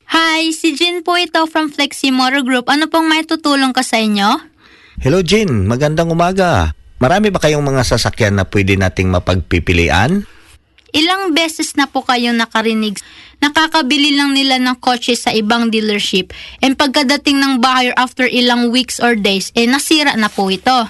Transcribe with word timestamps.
Hi, 0.07 0.51
si 0.51 0.75
Jin 0.75 1.03
po 1.03 1.15
ito 1.15 1.45
from 1.47 1.71
Flexi 1.71 2.11
Motor 2.11 2.43
Group. 2.43 2.69
Ano 2.69 2.87
pong 2.91 3.07
may 3.09 3.23
tutulong 3.23 3.73
ka 3.73 3.81
sa 3.81 3.97
inyo? 3.97 4.37
Hello 4.97 5.21
Jin, 5.21 5.69
magandang 5.69 6.09
umaga. 6.09 6.73
Marami 6.97 7.29
ba 7.29 7.37
kayong 7.37 7.61
mga 7.61 7.85
sasakyan 7.85 8.33
na 8.33 8.49
pwede 8.49 8.73
nating 8.81 9.13
mapagpipilian? 9.13 10.25
Ilang 10.89 11.37
beses 11.37 11.77
na 11.77 11.85
po 11.85 12.01
kayong 12.01 12.33
nakarinig. 12.33 12.97
Nakakabili 13.37 14.17
lang 14.17 14.33
nila 14.33 14.57
ng 14.57 14.81
kotse 14.81 15.13
sa 15.13 15.29
ibang 15.37 15.69
dealership 15.69 16.33
and 16.65 16.73
pagkadating 16.81 17.37
ng 17.37 17.61
buyer 17.61 17.93
after 17.93 18.25
ilang 18.25 18.73
weeks 18.73 18.97
or 18.97 19.13
days, 19.13 19.53
eh 19.53 19.69
nasira 19.69 20.17
na 20.17 20.33
po 20.33 20.49
ito. 20.49 20.89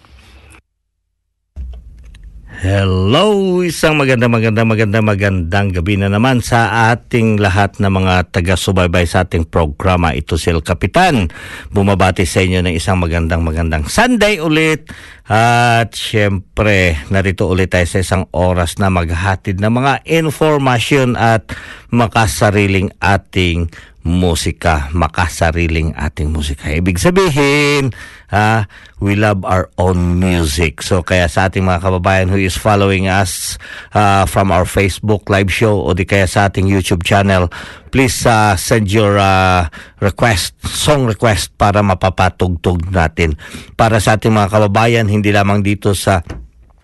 Hello, 2.61 3.65
isang 3.65 3.97
maganda 3.97 4.29
maganda 4.29 4.61
maganda 4.61 5.01
magandang 5.01 5.73
gabi 5.73 5.97
na 5.97 6.13
naman 6.13 6.45
sa 6.45 6.93
ating 6.93 7.41
lahat 7.41 7.81
na 7.81 7.89
mga 7.89 8.29
taga-subaybay 8.29 9.09
sa 9.09 9.25
ating 9.25 9.49
programa. 9.49 10.13
Ito 10.13 10.37
si 10.37 10.53
El 10.53 10.61
Kapitan. 10.61 11.33
Bumabati 11.73 12.21
sa 12.21 12.45
inyo 12.45 12.61
ng 12.61 12.77
isang 12.77 13.01
magandang 13.01 13.41
magandang 13.41 13.89
Sunday 13.89 14.37
ulit. 14.37 14.85
At 15.29 15.93
syempre, 15.93 16.97
narito 17.13 17.45
ulit 17.45 17.69
tayo 17.69 17.85
sa 17.85 18.01
isang 18.01 18.25
oras 18.33 18.81
na 18.81 18.89
maghatid 18.89 19.61
ng 19.61 19.69
mga 19.69 19.93
informasyon 20.03 21.13
at 21.13 21.45
makasariling 21.93 22.89
ating 22.97 23.69
musika, 24.01 24.89
makasariling 24.97 25.93
ating 25.93 26.33
musika. 26.33 26.73
Ibig 26.73 26.97
sabihin, 26.97 27.93
ah, 28.33 28.65
we 28.97 29.13
love 29.13 29.45
our 29.45 29.69
own 29.77 30.17
music. 30.17 30.81
So 30.81 31.05
kaya 31.05 31.29
sa 31.29 31.49
ating 31.49 31.61
mga 31.61 31.85
kababayan 31.85 32.33
who 32.33 32.41
is 32.41 32.57
following 32.57 33.05
us 33.05 33.61
ah, 33.93 34.25
from 34.25 34.49
our 34.49 34.65
Facebook 34.65 35.29
live 35.29 35.53
show 35.53 35.85
o 35.85 35.93
di 35.93 36.09
kaya 36.09 36.25
sa 36.25 36.49
ating 36.49 36.65
YouTube 36.65 37.05
channel, 37.05 37.53
please 37.91 38.23
ah, 38.25 38.55
send 38.55 38.87
your 38.87 39.19
ah, 39.19 39.67
request, 39.99 40.57
song 40.63 41.05
request 41.05 41.53
para 41.59 41.83
mapapatugtog 41.83 42.89
natin. 42.89 43.35
Para 43.75 43.99
sa 43.99 44.17
ating 44.17 44.31
mga 44.31 44.49
kababayan, 44.49 45.05
hindi 45.11 45.29
lamang 45.29 45.61
dito 45.61 45.91
sa 45.91 46.23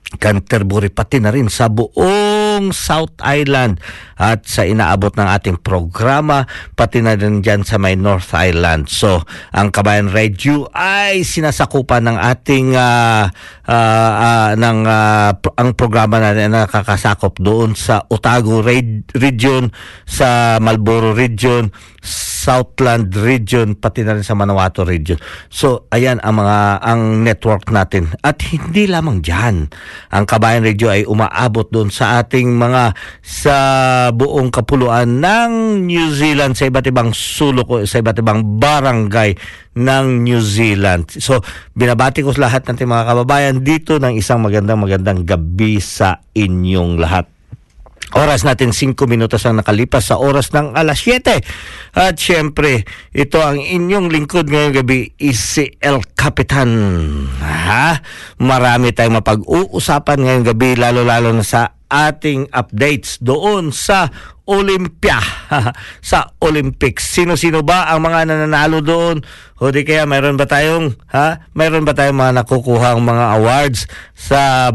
Canterbury 0.08 0.88
pati 0.88 1.20
na 1.20 1.32
rin 1.32 1.52
sa 1.52 1.68
buong 1.68 2.37
South 2.74 3.14
Island 3.24 3.80
at 4.18 4.46
sa 4.50 4.66
inaabot 4.66 5.14
ng 5.14 5.28
ating 5.28 5.58
programa 5.62 6.50
pati 6.74 7.06
na 7.06 7.14
rin 7.14 7.46
dyan 7.46 7.62
sa 7.62 7.78
may 7.78 7.94
North 7.94 8.34
Island. 8.34 8.90
So, 8.90 9.22
ang 9.54 9.70
Kabayan 9.70 10.10
Radio 10.10 10.66
ay 10.74 11.22
sinasakupan 11.22 12.10
ng 12.10 12.18
ating 12.18 12.74
uh, 12.74 13.30
uh, 13.70 14.12
uh, 14.18 14.50
ng 14.58 14.80
uh, 14.86 15.32
ang 15.54 15.70
programa 15.78 16.18
na 16.18 16.34
nakakasakop 16.50 17.38
doon 17.38 17.78
sa 17.78 18.02
Otago 18.10 18.66
Region, 18.66 19.70
sa 20.10 20.58
Marlboro 20.58 21.14
Region, 21.14 21.70
Southland 22.48 23.12
Region 23.12 23.76
pati 23.76 24.08
na 24.08 24.16
rin 24.16 24.24
sa 24.24 24.32
Manawato 24.32 24.88
Region. 24.88 25.20
So 25.52 25.84
ayan 25.92 26.24
ang 26.24 26.40
mga 26.40 26.80
ang 26.80 27.28
network 27.28 27.68
natin 27.76 28.16
at 28.24 28.40
hindi 28.48 28.88
lamang 28.88 29.20
diyan. 29.20 29.68
Ang 30.16 30.24
Kabayan 30.24 30.64
Radio 30.64 30.88
ay 30.88 31.04
umaabot 31.04 31.68
doon 31.68 31.92
sa 31.92 32.24
ating 32.24 32.56
mga 32.56 32.96
sa 33.20 33.58
buong 34.16 34.48
kapuluan 34.48 35.20
ng 35.20 35.84
New 35.84 36.08
Zealand 36.16 36.56
sa 36.56 36.72
iba't 36.72 36.88
ibang 36.88 37.12
sulok 37.12 37.84
sa 37.84 38.00
iba't 38.00 38.24
ibang 38.24 38.64
barangay 38.64 39.36
ng 39.76 40.06
New 40.24 40.40
Zealand. 40.40 41.12
So 41.20 41.44
binabati 41.76 42.24
ko 42.24 42.32
lahat 42.32 42.64
ng 42.64 42.80
mga 42.80 43.04
kababayan 43.12 43.60
dito 43.60 44.00
ng 44.00 44.16
isang 44.16 44.40
magandang 44.40 44.80
magandang 44.80 45.28
gabi 45.28 45.84
sa 45.84 46.24
inyong 46.32 46.96
lahat. 46.96 47.37
Oras 48.16 48.48
natin 48.48 48.72
5 48.72 48.96
minutos 49.04 49.44
ang 49.44 49.60
nakalipas 49.60 50.10
sa 50.10 50.16
oras 50.16 50.56
ng 50.56 50.80
alas 50.80 51.04
7. 51.04 51.44
At 51.92 52.16
syempre, 52.16 52.88
ito 53.12 53.44
ang 53.44 53.60
inyong 53.60 54.08
lingkod 54.08 54.48
ngayong 54.48 54.80
gabi 54.80 55.12
is 55.20 55.40
si 55.40 55.76
El 55.84 56.00
Capitan. 56.16 56.72
Ha? 57.44 58.00
Marami 58.40 58.96
tayong 58.96 59.20
mapag-uusapan 59.20 60.24
ngayong 60.24 60.48
gabi 60.48 60.80
lalo-lalo 60.80 61.36
na 61.36 61.44
sa 61.44 61.77
ating 61.88 62.52
updates 62.52 63.20
doon 63.24 63.72
sa 63.72 64.12
Olympia 64.48 65.20
sa 66.00 66.32
Olympics. 66.40 67.04
Sino-sino 67.12 67.68
ba 67.68 67.92
ang 67.92 68.08
mga 68.08 68.32
nananalo 68.32 68.80
doon? 68.80 69.20
O 69.60 69.72
di 69.76 69.84
kaya 69.84 70.08
mayroon 70.08 70.40
ba 70.40 70.48
tayong 70.48 70.96
ha? 71.12 71.52
Mayroon 71.52 71.84
ba 71.84 71.92
tayong 71.92 72.16
mga 72.16 72.34
nakukuha 72.44 72.96
ang 72.96 73.04
mga 73.04 73.26
awards 73.40 73.92
sa 74.16 74.72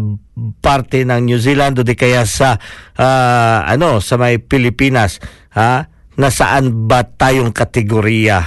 parte 0.61 1.09
ng 1.09 1.25
New 1.25 1.41
Zealand 1.41 1.81
o 1.81 1.87
di 1.89 1.97
kaya 1.97 2.29
sa 2.29 2.61
ah, 3.01 3.65
ano 3.65 4.05
sa 4.05 4.21
may 4.21 4.37
Pilipinas 4.37 5.25
ha? 5.57 5.89
Nasaan 6.21 6.85
ba 6.85 7.09
tayong 7.09 7.57
kategorya 7.57 8.45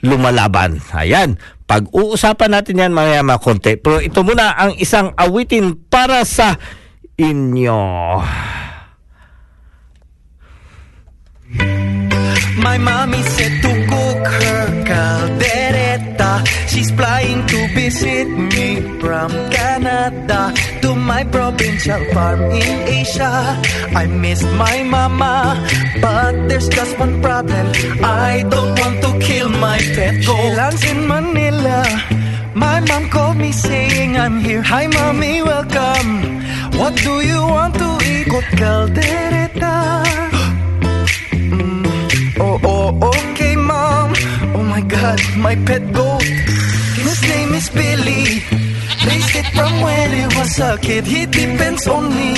lumalaban? 0.00 0.80
Ayan, 0.96 1.36
pag-uusapan 1.68 2.50
natin 2.52 2.80
yan 2.80 2.92
mamaya 2.96 3.20
mga 3.20 3.44
konti. 3.44 3.76
Pero 3.76 4.00
ito 4.00 4.24
muna 4.24 4.56
ang 4.56 4.72
isang 4.80 5.12
awitin 5.20 5.76
para 5.88 6.24
sa 6.24 6.56
inyo. 7.18 8.22
My 12.62 12.78
mommy 12.78 13.22
said 13.22 13.60
to 13.62 13.72
cook 13.90 14.24
her 14.26 14.66
caldereta. 14.88 16.46
She's 16.68 16.90
flying 16.92 17.46
to 17.46 17.58
visit 17.74 18.28
me 18.28 18.80
from 19.00 19.30
Canada 19.50 20.54
to 20.80 20.94
my 20.94 21.24
provincial 21.24 22.00
farm 22.12 22.40
in 22.52 22.88
Asia. 22.88 23.60
I 23.94 24.06
missed 24.06 24.48
my 24.56 24.82
mama, 24.82 25.60
but 26.00 26.48
there's 26.48 26.68
just 26.68 26.98
one 26.98 27.20
problem. 27.20 27.66
I 28.02 28.44
don't 28.48 28.78
want 28.78 28.96
to 29.04 29.10
kill 29.20 29.48
my 29.48 29.78
pet 29.92 30.24
goat. 30.24 30.40
She 30.40 30.56
lands 30.56 30.84
in 30.84 31.06
Manila. 31.06 31.84
My 32.54 32.80
mom 32.80 33.08
called 33.10 33.36
me 33.36 33.52
saying 33.52 34.16
I'm 34.16 34.40
here. 34.40 34.62
Hi, 34.62 34.86
mommy, 34.86 35.42
welcome. 35.42 36.31
What 36.78 36.94
do 36.96 37.20
you 37.20 37.40
want 37.40 37.74
to 37.82 37.98
eat? 38.10 38.26
Cook 38.32 38.48
caldereta. 38.60 39.76
Oh, 42.40 42.58
oh, 42.64 43.10
okay, 43.10 43.54
mom. 43.56 44.12
Oh 44.56 44.62
my 44.62 44.80
god, 44.80 45.20
my 45.36 45.54
pet 45.66 45.92
goat. 45.92 46.22
His 47.06 47.20
name 47.22 47.54
is 47.54 47.68
Billy. 47.70 48.42
Raised 49.06 49.34
it 49.36 49.46
from 49.56 49.72
when 49.80 50.10
he 50.12 50.24
was 50.38 50.58
a 50.58 50.78
kid. 50.78 51.04
He 51.04 51.26
depends 51.26 51.86
on 51.86 52.04
me 52.16 52.34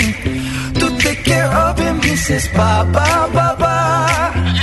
to 0.81 0.87
take 0.99 1.25
care 1.25 1.51
of 1.53 1.79
him. 1.79 2.01
He 2.03 2.17
says, 2.17 2.49
ba, 2.49 2.85
ba, 2.93 3.29
ba, 3.33 3.57
ba. 3.59 3.77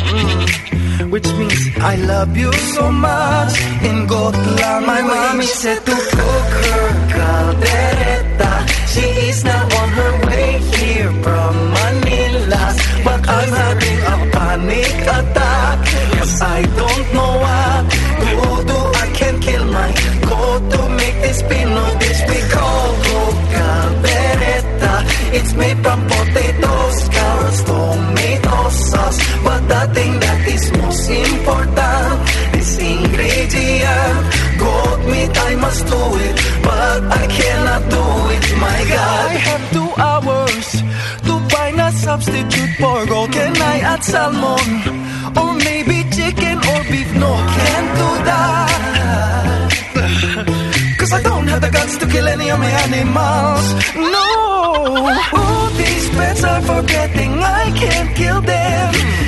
Mm. 0.09 1.11
Which 1.11 1.27
means 1.33 1.59
I 1.77 1.95
love 1.95 2.35
you 2.37 2.51
so 2.75 2.91
much. 2.91 3.53
In 3.83 4.07
Gotland, 4.07 4.85
my 4.85 5.01
mommy 5.01 5.45
said 5.45 5.79
to 5.85 5.95
cook 6.15 6.49
her 6.65 6.87
caldereta. 7.13 8.80
She 8.91 9.07
is 9.31 9.45
on 9.45 9.87
her 9.99 10.13
way 10.27 10.59
here 10.75 11.11
from 11.23 11.53
Manila. 11.75 12.63
But 13.05 13.21
I'm 13.37 13.51
having 13.63 13.99
a 14.13 14.15
panic 14.35 14.95
attack. 15.17 15.77
Cause 16.19 16.41
I 16.41 16.59
don't 16.79 17.07
know 17.15 17.33
what 17.43 17.83
to 18.23 18.67
do. 18.67 18.79
I 19.03 19.07
can 19.19 19.39
kill 19.39 19.65
my 19.71 19.89
goat 20.27 20.63
to 20.73 20.89
make 20.99 21.17
this 21.23 21.41
Pinot 21.41 21.99
dish 22.01 22.21
we 22.27 22.39
call 22.51 22.87
goat 23.07 23.37
caldereta. 23.55 24.93
It's 25.37 25.53
made 25.53 25.79
from 25.85 25.99
potatoes, 26.11 26.97
carrots, 27.15 27.63
tomato 27.63 28.69
sauce. 28.89 29.19
But 29.45 29.61
the 29.71 29.81
thing 29.95 30.19
that 30.19 30.41
is 30.53 30.65
most 30.83 31.09
important 31.09 32.19
is 32.59 32.71
ingredient. 32.77 34.23
Goat 34.59 34.99
meat, 35.11 35.31
I 35.49 35.55
must 35.55 35.87
do 35.87 36.01
it, 36.27 36.35
but 36.61 37.03
I 37.19 37.27
cannot. 37.27 37.70
My 38.65 38.79
God, 38.93 39.25
I 39.31 39.33
have 39.49 39.63
two 39.75 39.91
hours 40.09 40.67
to 41.27 41.33
find 41.53 41.79
a 41.79 41.91
substitute 41.91 42.73
for 42.81 43.05
goat. 43.05 43.31
Can 43.31 43.55
I 43.61 43.79
add 43.91 44.03
salmon 44.03 44.67
or 45.41 45.53
maybe 45.67 45.97
chicken 46.17 46.57
or 46.71 46.79
beef? 46.91 47.09
No, 47.23 47.31
can't 47.57 47.89
do 48.01 48.09
that. 48.29 49.69
Cause 50.99 51.11
I 51.13 51.21
don't 51.23 51.47
have 51.47 51.61
the 51.61 51.71
guts 51.71 51.97
to 51.97 52.05
kill 52.07 52.27
any 52.27 52.49
of 52.51 52.59
my 52.59 52.71
animals. 52.85 53.65
No! 53.95 54.29
Oh, 55.33 55.73
these 55.77 56.09
pets 56.17 56.43
are 56.43 56.61
forgetting 56.61 57.31
I 57.43 57.71
can't 57.81 58.15
kill 58.15 58.41
them. 58.41 59.20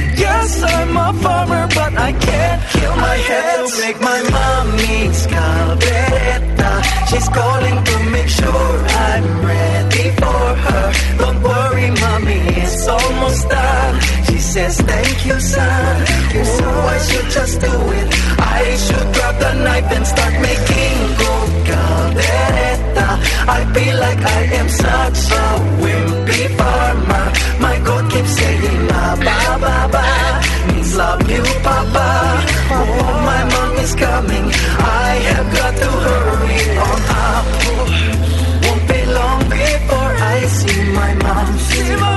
Yes, 0.44 0.62
I'm 0.62 0.98
a 0.98 1.13
farmer, 1.24 1.68
but 1.74 1.94
I 1.98 2.12
can't 2.12 2.62
kill 2.74 2.95
my 2.98 3.16
pets. 3.16 3.72
to 3.72 3.81
make 3.86 4.00
my 4.01 4.19
mommy's 4.36 5.22
caldereta. 5.34 6.72
She's 7.10 7.30
calling 7.30 7.78
to 7.90 7.95
make 8.12 8.28
sure 8.28 8.75
I'm 9.07 9.25
ready 9.51 10.07
for 10.19 10.44
her. 10.66 10.86
Don't 11.22 11.42
worry, 11.42 11.90
mommy, 12.04 12.40
it's 12.60 12.86
almost 12.86 13.48
done. 13.48 13.95
She 14.28 14.38
says, 14.40 14.81
thank 14.81 15.25
you, 15.25 15.40
son. 15.40 15.95
Oh, 16.36 16.94
I 16.96 16.98
should 17.07 17.30
just 17.38 17.62
do 17.62 17.75
it. 18.00 18.07
I 18.60 18.75
should 18.84 19.07
grab 19.16 19.36
the 19.46 19.54
knife 19.63 19.89
and 19.96 20.06
start 20.06 20.34
making 20.50 20.98
goat 21.24 21.51
caldereta. 21.69 23.07
I 23.48 23.60
feel 23.74 23.98
like 23.98 24.22
I 24.38 24.42
am 24.60 24.68
such 24.68 25.19
a 25.44 25.46
wimpy 25.84 26.44
farmer. 26.60 27.25
My 27.66 27.80
goat 27.88 28.12
keeps 28.12 28.34
saying, 28.38 28.88
ba, 28.89 29.06
ba, 29.24 29.88
ba, 29.96 30.12
is 33.83 33.95
coming. 33.95 34.45
I 34.80 35.09
have 35.31 35.50
got 35.59 35.74
to 35.83 35.89
hurry 36.06 36.62
on 36.88 37.01
up. 37.27 37.45
Won't 38.63 38.83
be 38.88 39.01
long 39.19 39.41
before 39.50 40.13
I 40.33 40.45
see 40.57 40.81
my 41.00 41.13
mom. 41.15 41.57
See 41.57 41.95
my 41.95 42.12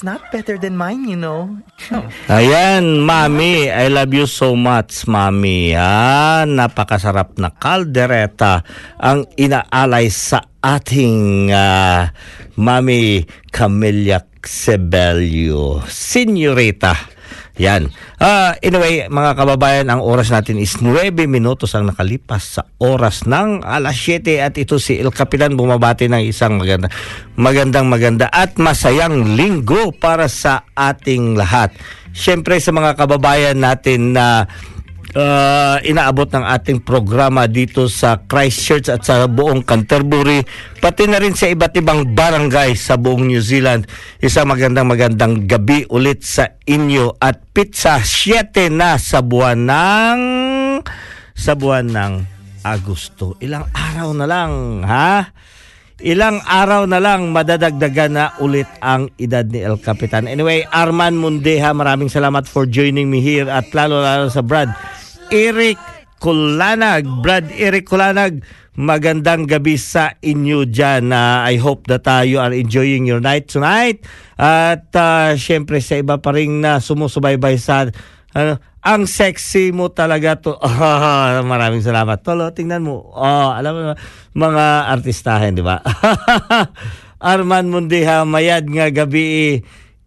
it's 0.00 0.08
not 0.08 0.32
better 0.32 0.56
than 0.56 0.80
mine, 0.80 1.04
you 1.04 1.20
know. 1.20 1.60
Ayan, 2.32 3.04
Mami, 3.04 3.68
I 3.68 3.92
love 3.92 4.16
you 4.16 4.24
so 4.24 4.56
much, 4.56 5.04
Mami. 5.04 5.76
Ah, 5.76 6.48
napakasarap 6.48 7.36
na 7.36 7.52
kaldereta 7.52 8.64
ang 8.96 9.28
inaalay 9.36 10.08
sa 10.08 10.40
ating 10.64 11.52
ah, 11.52 12.16
Mami 12.56 13.28
Camelia 13.52 14.24
Sebelio. 14.40 15.84
Senyorita. 15.84 16.96
Yan. 17.60 17.92
Ah, 18.16 18.56
anyway, 18.64 19.04
mga 19.12 19.36
kababayan, 19.36 19.92
ang 19.92 20.00
oras 20.00 20.32
natin 20.32 20.56
is 20.56 20.80
9 20.80 21.12
minutos 21.28 21.76
ang 21.76 21.92
nakalipas 21.92 22.56
sa 22.56 22.62
oras 22.80 23.28
ng 23.28 23.60
alas 23.60 24.00
7 24.00 24.40
at 24.40 24.56
ito 24.56 24.80
si 24.80 24.96
El 24.96 25.12
Capitan 25.12 25.60
bumabati 25.60 26.08
ng 26.08 26.24
isang 26.24 26.56
maganda, 26.56 26.88
magandang 27.36 27.84
maganda 27.92 28.32
at 28.32 28.56
masayang 28.56 29.36
linggo 29.36 29.92
para 29.92 30.32
sa 30.32 30.64
ating 30.72 31.36
lahat. 31.36 31.76
Siyempre 32.16 32.56
sa 32.64 32.72
mga 32.72 32.96
kababayan 32.96 33.60
natin 33.60 34.16
na 34.16 34.48
ah, 35.16 35.78
inaabot 35.82 36.26
ng 36.28 36.44
ating 36.44 36.82
programa 36.82 37.46
dito 37.50 37.86
sa 37.86 38.20
Christchurch 38.20 38.90
at 38.90 39.02
sa 39.02 39.26
buong 39.26 39.62
Canterbury, 39.62 40.44
pati 40.78 41.06
na 41.06 41.18
rin 41.18 41.34
sa 41.34 41.50
iba't 41.50 41.74
ibang 41.78 42.14
barangay 42.14 42.74
sa 42.78 42.98
buong 43.00 43.26
New 43.26 43.42
Zealand. 43.42 43.86
Isang 44.22 44.50
magandang 44.50 44.86
magandang 44.86 45.46
gabi 45.48 45.86
ulit 45.90 46.22
sa 46.22 46.58
inyo 46.66 47.18
at 47.18 47.50
pizza 47.50 47.98
7 47.98 48.70
na 48.70 49.00
sa 49.00 49.22
buwan 49.24 49.58
ng 49.66 50.20
sa 51.34 51.56
buwan 51.56 51.86
ng 51.88 52.14
Agosto. 52.60 53.40
Ilang 53.40 53.72
araw 53.72 54.12
na 54.12 54.26
lang, 54.28 54.84
ha? 54.84 55.32
Ilang 56.00 56.40
araw 56.48 56.88
na 56.88 56.96
lang 56.96 57.28
madadagdagan 57.28 58.16
na 58.16 58.32
ulit 58.40 58.64
ang 58.80 59.12
edad 59.20 59.44
ni 59.44 59.60
El 59.60 59.76
Capitan. 59.76 60.24
Anyway, 60.24 60.64
Arman 60.72 61.20
Mundeha, 61.20 61.76
maraming 61.76 62.08
salamat 62.08 62.48
for 62.48 62.64
joining 62.64 63.12
me 63.12 63.20
here 63.20 63.44
at 63.52 63.68
lalo-lalo 63.76 64.32
sa 64.32 64.40
Brad. 64.40 64.72
Eric 65.28 65.76
Kulanag. 66.16 67.04
Brad 67.20 67.52
Eric 67.52 67.84
Kulanag, 67.84 68.40
magandang 68.80 69.44
gabi 69.44 69.76
sa 69.76 70.16
inyo 70.24 70.64
dyan. 70.64 71.12
Uh, 71.12 71.44
I 71.44 71.60
hope 71.60 71.84
that 71.92 72.08
uh, 72.08 72.24
you 72.24 72.40
are 72.40 72.52
enjoying 72.56 73.04
your 73.04 73.20
night 73.20 73.52
tonight. 73.52 74.00
At 74.40 74.88
uh, 74.96 75.36
syempre 75.36 75.84
sa 75.84 76.00
iba 76.00 76.16
pa 76.16 76.32
rin 76.32 76.64
na 76.64 76.80
sumusubaybay 76.80 77.60
sa 77.60 77.92
ano, 78.34 78.62
ang 78.80 79.04
sexy 79.04 79.76
mo 79.76 79.92
talaga 79.92 80.40
to. 80.40 80.56
Oh, 80.56 81.44
maraming 81.52 81.84
salamat. 81.84 82.24
Tolo, 82.24 82.48
tingnan 82.56 82.80
mo. 82.80 83.12
Oh, 83.12 83.50
alam 83.52 83.72
mo, 83.72 83.82
mga 84.32 84.88
artistahin, 84.88 85.58
di 85.58 85.64
ba? 85.64 85.84
Arman 87.20 87.68
Mundiha, 87.68 88.24
mayad 88.24 88.64
nga 88.72 88.88
gabi 88.88 89.60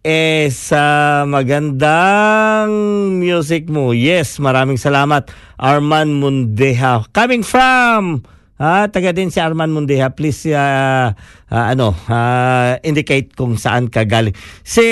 eh 0.03 0.51
sa 0.51 1.23
magandang 1.23 2.73
music 3.21 3.71
mo. 3.71 3.95
Yes, 3.95 4.35
maraming 4.41 4.75
salamat. 4.75 5.31
Arman 5.55 6.19
Mundeha. 6.19 7.07
Coming 7.15 7.45
from 7.45 8.27
Ah, 8.63 8.87
taga 8.87 9.11
din 9.11 9.27
si 9.27 9.43
Arman 9.43 9.75
Mundeha. 9.75 10.15
Please 10.15 10.47
uh, 10.55 11.11
uh, 11.51 11.65
ano, 11.67 11.91
uh, 12.07 12.79
indicate 12.79 13.35
kung 13.35 13.59
saan 13.59 13.91
ka 13.91 14.07
galing. 14.07 14.31
Si 14.63 14.87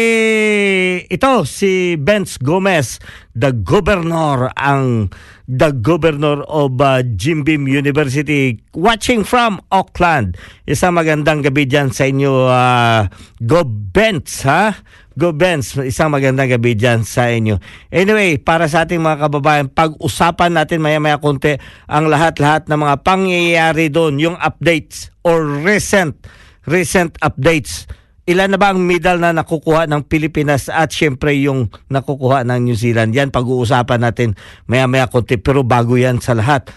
ito 1.07 1.47
si 1.47 1.95
Benz 1.95 2.35
Gomez, 2.35 2.99
the 3.31 3.55
governor 3.55 4.51
ang 4.59 5.07
the 5.47 5.71
governor 5.71 6.43
of 6.51 6.83
uh, 6.83 6.99
Jim 7.15 7.47
Beam 7.47 7.63
University 7.63 8.59
watching 8.75 9.23
from 9.23 9.63
Auckland. 9.71 10.35
Isang 10.67 10.99
magandang 10.99 11.39
gabi 11.39 11.63
diyan 11.63 11.95
sa 11.95 12.11
inyo 12.11 12.51
uh, 12.51 13.07
Go 13.39 13.63
Benz, 13.63 14.43
ha? 14.43 14.75
Go 15.21 15.37
Benz, 15.37 15.77
isang 15.77 16.09
magandang 16.09 16.49
gabi 16.49 16.73
dyan 16.73 17.05
sa 17.05 17.29
inyo. 17.29 17.61
Anyway, 17.93 18.41
para 18.41 18.65
sa 18.65 18.89
ating 18.89 18.97
mga 18.97 19.29
kababayan, 19.29 19.69
pag-usapan 19.69 20.49
natin 20.49 20.81
maya-maya 20.81 21.21
konti 21.21 21.61
ang 21.85 22.09
lahat-lahat 22.09 22.65
ng 22.65 22.81
mga 22.81 22.95
pangyayari 23.05 23.93
doon, 23.93 24.17
yung 24.17 24.33
updates 24.41 25.13
or 25.21 25.45
recent 25.45 26.17
recent 26.65 27.21
updates. 27.21 27.85
Ilan 28.25 28.49
na 28.49 28.57
ba 28.57 28.73
ang 28.73 28.81
medal 28.81 29.21
na 29.21 29.29
nakukuha 29.29 29.85
ng 29.85 30.09
Pilipinas 30.09 30.73
at 30.73 30.89
syempre 30.89 31.37
yung 31.37 31.69
nakukuha 31.93 32.41
ng 32.41 32.73
New 32.73 32.77
Zealand? 32.77 33.13
Yan 33.13 33.29
pag-uusapan 33.29 34.01
natin 34.01 34.33
maya-maya 34.65 35.05
konti 35.05 35.37
pero 35.37 35.61
bago 35.61 36.01
yan 36.01 36.17
sa 36.17 36.33
lahat. 36.33 36.73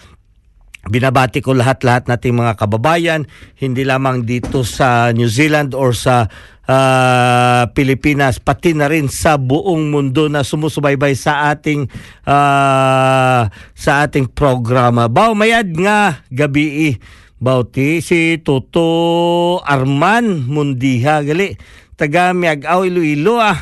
Binabati 0.85 1.41
ko 1.41 1.57
lahat-lahat 1.57 2.05
nating 2.05 2.37
mga 2.37 2.61
kababayan, 2.61 3.25
hindi 3.57 3.81
lamang 3.81 4.21
dito 4.21 4.61
sa 4.61 5.09
New 5.17 5.25
Zealand 5.25 5.73
or 5.73 5.97
sa 5.97 6.29
uh, 6.69 7.69
Pilipinas, 7.71 8.41
pati 8.41 8.73
na 8.73 8.89
rin 8.89 9.09
sa 9.09 9.37
buong 9.37 9.89
mundo 9.93 10.27
na 10.29 10.45
sumusubaybay 10.45 11.13
sa 11.17 11.53
ating 11.53 11.89
uh, 12.25 13.41
sa 13.73 13.91
ating 14.05 14.29
programa. 14.29 15.09
Bao 15.09 15.33
mayad 15.37 15.69
nga 15.77 16.25
gabi 16.29 16.93
eh. 16.93 16.95
Bauti 17.35 17.99
si 17.99 18.39
Toto 18.39 19.59
Arman 19.59 20.47
Mundiha 20.47 21.19
gali 21.19 21.59
taga 21.99 22.31
Miagaw 22.31 22.87
Iloilo 22.87 23.37
ah. 23.43 23.59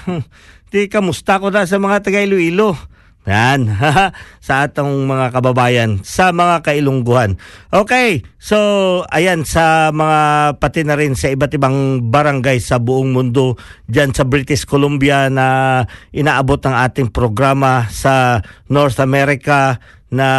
Di 0.73 0.89
kamusta 0.89 1.37
ko 1.37 1.53
na 1.53 1.69
sa 1.69 1.77
mga 1.77 2.01
taga 2.01 2.21
Iloilo. 2.21 2.92
Yan, 3.23 3.71
sa 4.47 4.67
atong 4.67 5.07
mga 5.07 5.31
kababayan, 5.31 6.03
sa 6.03 6.35
mga 6.35 6.59
kailungguhan. 6.59 7.39
Okay, 7.71 8.19
so 8.35 8.57
ayan 9.07 9.47
sa 9.47 9.95
mga 9.95 10.19
pati 10.59 10.83
na 10.83 10.99
rin 10.99 11.15
sa 11.15 11.31
iba't 11.31 11.55
ibang 11.55 12.11
barangay 12.11 12.59
sa 12.59 12.83
buong 12.83 13.15
mundo 13.15 13.55
dyan 13.87 14.11
sa 14.11 14.27
British 14.27 14.67
Columbia 14.67 15.31
na 15.31 15.79
inaabot 16.11 16.59
ng 16.59 16.75
ating 16.75 17.15
programa 17.15 17.87
sa 17.87 18.43
North 18.67 18.99
America 18.99 19.79
na 20.11 20.29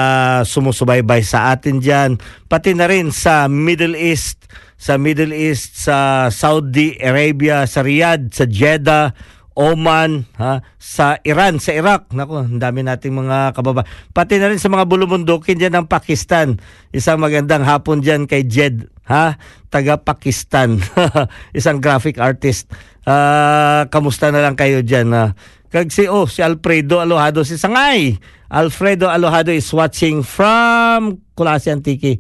sumusubaybay 0.44 1.24
sa 1.24 1.56
atin 1.56 1.80
dyan. 1.80 2.20
Pati 2.46 2.76
na 2.76 2.84
rin 2.84 3.08
sa 3.10 3.48
Middle 3.48 3.96
East, 3.96 4.44
sa 4.76 5.00
Middle 5.00 5.32
East, 5.32 5.80
sa 5.80 6.28
Saudi 6.28 7.00
Arabia, 7.00 7.64
sa 7.64 7.80
Riyadh, 7.80 8.28
sa 8.30 8.44
Jeddah, 8.44 9.16
Oman, 9.54 10.26
ha, 10.34 10.66
sa 10.82 11.22
Iran, 11.22 11.62
sa 11.62 11.70
Iraq. 11.70 12.10
Nako, 12.10 12.42
ang 12.42 12.58
dami 12.58 12.82
nating 12.82 13.14
mga 13.14 13.54
kababa. 13.54 13.86
Pati 14.10 14.42
na 14.42 14.50
rin 14.50 14.58
sa 14.58 14.66
mga 14.66 14.82
bulumundukin 14.82 15.62
diyan 15.62 15.78
ng 15.78 15.86
Pakistan. 15.86 16.58
Isang 16.90 17.22
magandang 17.22 17.62
hapon 17.62 18.02
diyan 18.02 18.26
kay 18.26 18.42
Jed, 18.50 18.90
ha? 19.06 19.38
Taga 19.70 20.02
Pakistan. 20.02 20.82
Isang 21.58 21.78
graphic 21.78 22.18
artist. 22.18 22.66
Uh, 23.06 23.86
kamusta 23.94 24.34
na 24.34 24.42
lang 24.42 24.58
kayo 24.58 24.82
diyan? 24.82 25.14
Uh, 25.14 25.30
kag 25.70 25.94
si 25.94 26.10
oh, 26.10 26.26
si 26.26 26.42
Alfredo 26.42 26.98
Alohado 26.98 27.46
si 27.46 27.54
Sangay. 27.54 28.18
Alfredo 28.50 29.06
Alohado 29.06 29.54
is 29.54 29.70
watching 29.70 30.26
from 30.26 31.22
Kulasi 31.38 31.70
Antique. 31.70 32.18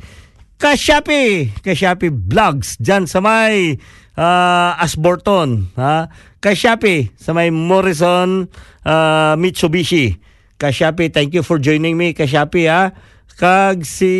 Kashapi, 0.54 1.50
Kashapi 1.66 2.14
Vlogs 2.14 2.78
diyan 2.78 3.10
sa 3.10 3.18
may 3.18 3.74
uh, 4.18 4.78
Asborton, 4.78 5.70
ha? 5.78 6.10
Kay 6.42 6.54
Shopee 6.54 7.14
sa 7.16 7.32
may 7.32 7.48
Morrison 7.48 8.50
uh, 8.84 9.34
Mitsubishi. 9.38 10.18
Kay 10.60 10.72
Shopee, 10.72 11.10
thank 11.10 11.34
you 11.34 11.42
for 11.42 11.58
joining 11.58 11.98
me 11.98 12.12
kay 12.12 12.28
Shopee, 12.28 12.70
ha? 12.70 12.94
Kag 13.34 13.82
si 13.82 14.14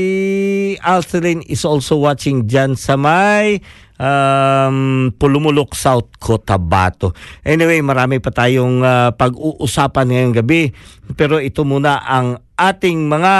Alceline 0.82 1.46
is 1.46 1.62
also 1.62 2.02
watching 2.02 2.50
dyan 2.50 2.74
sa 2.74 2.98
may 2.98 3.62
um, 3.94 5.14
Pulumulok, 5.14 5.78
South 5.78 6.18
Cotabato. 6.18 7.14
Anyway, 7.46 7.78
marami 7.78 8.18
pa 8.18 8.34
tayong 8.34 8.82
uh, 8.82 9.14
pag-uusapan 9.14 10.10
ngayong 10.10 10.34
gabi. 10.34 10.74
Pero 11.14 11.38
ito 11.38 11.62
muna 11.62 12.02
ang 12.02 12.42
ating 12.58 13.06
mga 13.06 13.34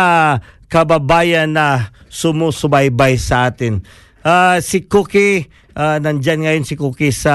kababayan 0.70 1.50
na 1.50 1.90
sumusubaybay 2.06 3.18
sa 3.18 3.50
atin. 3.50 3.82
Uh, 4.22 4.62
si 4.62 4.86
Cookie, 4.86 5.50
uh, 5.76 5.98
nandyan 6.00 6.46
ngayon 6.46 6.64
si 6.64 6.74
Cookie 6.78 7.14
sa 7.14 7.34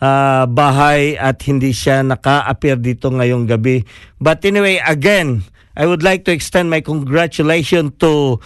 uh, 0.00 0.44
bahay 0.48 1.14
at 1.16 1.38
hindi 1.46 1.72
siya 1.72 2.02
naka-appear 2.02 2.80
dito 2.80 3.12
ngayong 3.12 3.46
gabi. 3.46 3.84
But 4.18 4.42
anyway, 4.44 4.82
again, 4.82 5.46
I 5.78 5.86
would 5.86 6.02
like 6.02 6.26
to 6.26 6.34
extend 6.34 6.72
my 6.72 6.82
congratulations 6.82 7.94
to 8.02 8.42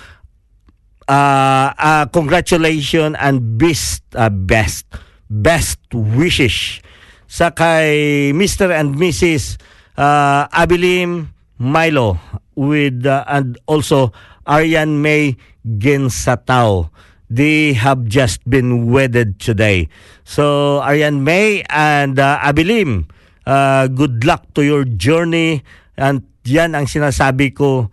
uh, 1.09 1.69
uh, 1.73 2.05
congratulations 2.13 3.17
and 3.17 3.57
best 3.57 4.05
uh, 4.13 4.29
best 4.29 4.85
best 5.33 5.81
wishes 5.93 6.85
sa 7.25 7.49
kay 7.49 8.31
Mr. 8.37 8.69
and 8.69 9.01
Mrs. 9.01 9.57
Uh, 9.97 10.45
Abilim 10.53 11.33
Milo 11.57 12.21
with 12.53 13.09
uh, 13.09 13.25
and 13.25 13.57
also 13.65 14.13
Aryan 14.45 15.01
May 15.01 15.41
Gensatao 15.65 16.93
they 17.33 17.73
have 17.73 18.05
just 18.05 18.45
been 18.45 18.93
wedded 18.93 19.41
today. 19.41 19.89
So, 20.29 20.79
Arian 20.85 21.25
May 21.25 21.65
and 21.73 22.21
uh, 22.21 22.37
Abilim, 22.45 23.09
uh, 23.49 23.89
good 23.89 24.29
luck 24.29 24.53
to 24.55 24.61
your 24.61 24.85
journey. 24.85 25.65
And 25.97 26.29
yan 26.45 26.77
ang 26.77 26.85
sinasabi 26.85 27.57
ko 27.57 27.89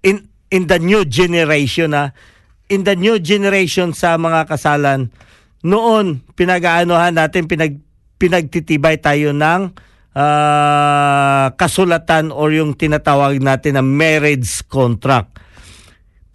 in, 0.00 0.32
in 0.48 0.64
the 0.64 0.80
new 0.80 1.04
generation. 1.04 1.92
Ha, 1.92 2.16
in 2.72 2.88
the 2.88 2.96
new 2.96 3.20
generation 3.20 3.92
sa 3.92 4.16
mga 4.16 4.48
kasalan, 4.48 5.12
noon, 5.64 6.24
pinag-aanohan 6.36 7.16
natin, 7.16 7.44
pinag, 7.48 7.80
pinagtitibay 8.16 9.00
tayo 9.00 9.32
ng 9.36 9.72
uh, 10.16 11.46
kasulatan 11.56 12.32
or 12.32 12.52
yung 12.52 12.76
tinatawag 12.76 13.40
natin 13.40 13.76
na 13.76 13.84
marriage 13.84 14.64
contract 14.68 15.47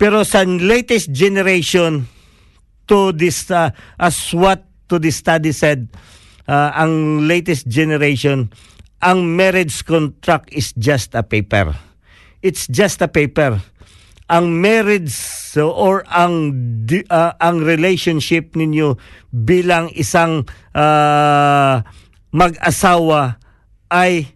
pero 0.04 0.28
sa 0.28 0.44
latest 0.44 1.16
generation 1.16 2.04
to 2.92 3.16
this 3.16 3.48
uh, 3.48 3.72
as 3.96 4.36
what 4.36 4.68
to 4.92 5.00
the 5.00 5.08
study 5.08 5.56
said 5.56 5.88
uh, 6.52 6.76
ang 6.76 7.24
latest 7.24 7.72
generation 7.72 8.52
ang 9.04 9.36
marriage 9.36 9.84
contract 9.84 10.48
is 10.56 10.72
just 10.80 11.12
a 11.12 11.22
paper. 11.22 11.76
It's 12.40 12.68
just 12.72 13.04
a 13.04 13.12
paper. 13.12 13.60
Ang 14.32 14.64
marriage 14.64 15.12
so, 15.12 15.72
or 15.72 16.08
ang 16.08 16.56
uh, 17.12 17.32
ang 17.38 17.64
relationship 17.64 18.56
ninyo 18.56 18.96
bilang 19.32 19.92
isang 19.92 20.48
uh, 20.72 21.84
mag-asawa 22.32 23.38
ay 23.92 24.33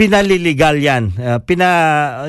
pinaliligal 0.00 0.80
yan. 0.80 1.12
Uh, 1.20 1.36
pina, 1.44 1.68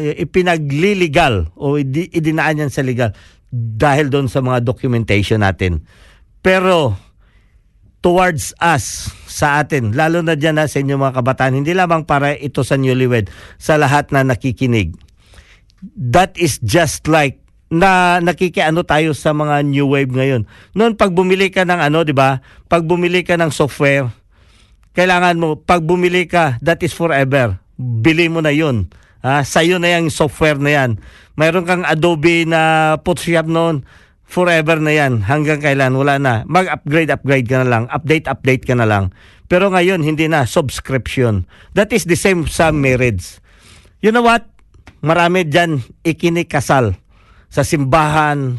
ipinagliligal 0.03 1.55
o 1.55 1.79
idinaan 1.79 2.67
yan 2.67 2.71
sa 2.71 2.83
legal 2.83 3.15
dahil 3.55 4.11
doon 4.11 4.27
sa 4.27 4.43
mga 4.43 4.59
documentation 4.59 5.39
natin. 5.39 5.87
Pero 6.43 6.99
towards 8.03 8.51
us, 8.59 9.07
sa 9.31 9.63
atin, 9.63 9.95
lalo 9.95 10.19
na 10.19 10.35
dyan 10.35 10.59
na 10.59 10.67
sa 10.67 10.83
inyo 10.83 10.99
mga 10.99 11.23
kabataan, 11.23 11.55
hindi 11.55 11.71
lamang 11.71 12.03
para 12.03 12.35
ito 12.35 12.59
sa 12.67 12.75
newlywed, 12.75 13.31
sa 13.55 13.79
lahat 13.79 14.11
na 14.11 14.27
nakikinig. 14.27 14.91
That 15.95 16.35
is 16.35 16.59
just 16.59 17.07
like 17.07 17.39
na 17.71 18.19
nakikiano 18.19 18.83
tayo 18.83 19.15
sa 19.15 19.31
mga 19.31 19.63
new 19.63 19.87
wave 19.95 20.11
ngayon. 20.11 20.43
Noon 20.75 20.99
pag 20.99 21.15
bumili 21.15 21.47
ka 21.47 21.63
ng 21.63 21.79
ano, 21.79 22.03
'di 22.03 22.11
ba? 22.11 22.43
Pag 22.67 22.83
bumili 22.83 23.23
ka 23.23 23.39
ng 23.39 23.47
software, 23.47 24.11
kailangan 24.93 25.39
mo 25.39 25.59
pag 25.59 25.83
bumili 25.83 26.27
ka, 26.27 26.59
that 26.61 26.79
is 26.83 26.91
forever 26.95 27.61
bili 27.81 28.29
mo 28.29 28.45
na 28.45 28.53
yun. 28.53 28.93
Ah, 29.21 29.45
sa'yo 29.45 29.77
na 29.81 29.97
yung 29.97 30.13
software 30.13 30.57
na 30.57 30.71
yan. 30.73 30.91
Mayroon 31.37 31.65
kang 31.65 31.85
Adobe 31.85 32.45
na 32.45 32.95
Photoshop 33.01 33.49
noon, 33.49 33.85
forever 34.25 34.81
na 34.81 34.93
yan. 34.93 35.25
Hanggang 35.25 35.61
kailan, 35.61 35.93
wala 35.93 36.17
na. 36.17 36.33
Mag-upgrade, 36.49 37.13
upgrade 37.13 37.45
ka 37.49 37.61
na 37.61 37.67
lang. 37.69 37.83
Update, 37.89 38.25
update 38.25 38.63
ka 38.65 38.73
na 38.73 38.89
lang. 38.89 39.13
Pero 39.45 39.69
ngayon, 39.69 40.01
hindi 40.01 40.25
na. 40.25 40.49
Subscription. 40.49 41.45
That 41.77 41.93
is 41.93 42.09
the 42.09 42.17
same 42.17 42.49
sa 42.49 42.73
marriage. 42.73 43.37
You 44.01 44.09
know 44.09 44.25
what? 44.25 44.49
Marami 45.05 45.45
dyan 45.45 45.85
ikinikasal 46.01 46.97
sa 47.51 47.61
simbahan, 47.61 48.57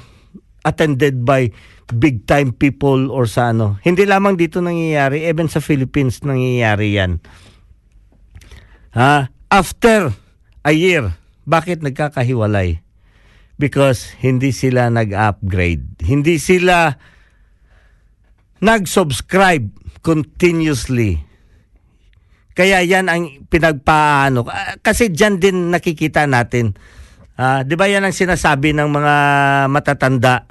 attended 0.62 1.26
by 1.26 1.50
big 1.94 2.24
time 2.24 2.50
people 2.52 3.12
or 3.12 3.28
sa 3.28 3.52
ano. 3.52 3.76
Hindi 3.84 4.08
lamang 4.08 4.40
dito 4.40 4.64
nangyayari, 4.64 5.28
even 5.28 5.46
sa 5.46 5.60
Philippines 5.60 6.24
nangyayari 6.24 6.96
yan. 6.96 7.20
Ha? 8.96 9.28
After 9.52 10.12
a 10.64 10.72
year, 10.72 11.12
bakit 11.44 11.84
nagkakahiwalay? 11.84 12.80
Because 13.60 14.16
hindi 14.18 14.50
sila 14.50 14.88
nag-upgrade. 14.88 16.02
Hindi 16.02 16.40
sila 16.40 16.96
nag-subscribe 18.62 20.00
continuously. 20.00 21.20
Kaya 22.52 22.84
yan 22.84 23.08
ang 23.08 23.48
pinagpaano. 23.48 24.44
Ah, 24.44 24.76
Kasi 24.80 25.08
dyan 25.08 25.40
din 25.40 25.72
nakikita 25.72 26.28
natin. 26.28 26.76
Ah, 27.32 27.64
di 27.64 27.74
ba 27.80 27.88
yan 27.88 28.04
ang 28.04 28.14
sinasabi 28.14 28.76
ng 28.76 28.88
mga 28.92 29.14
matatanda? 29.72 30.44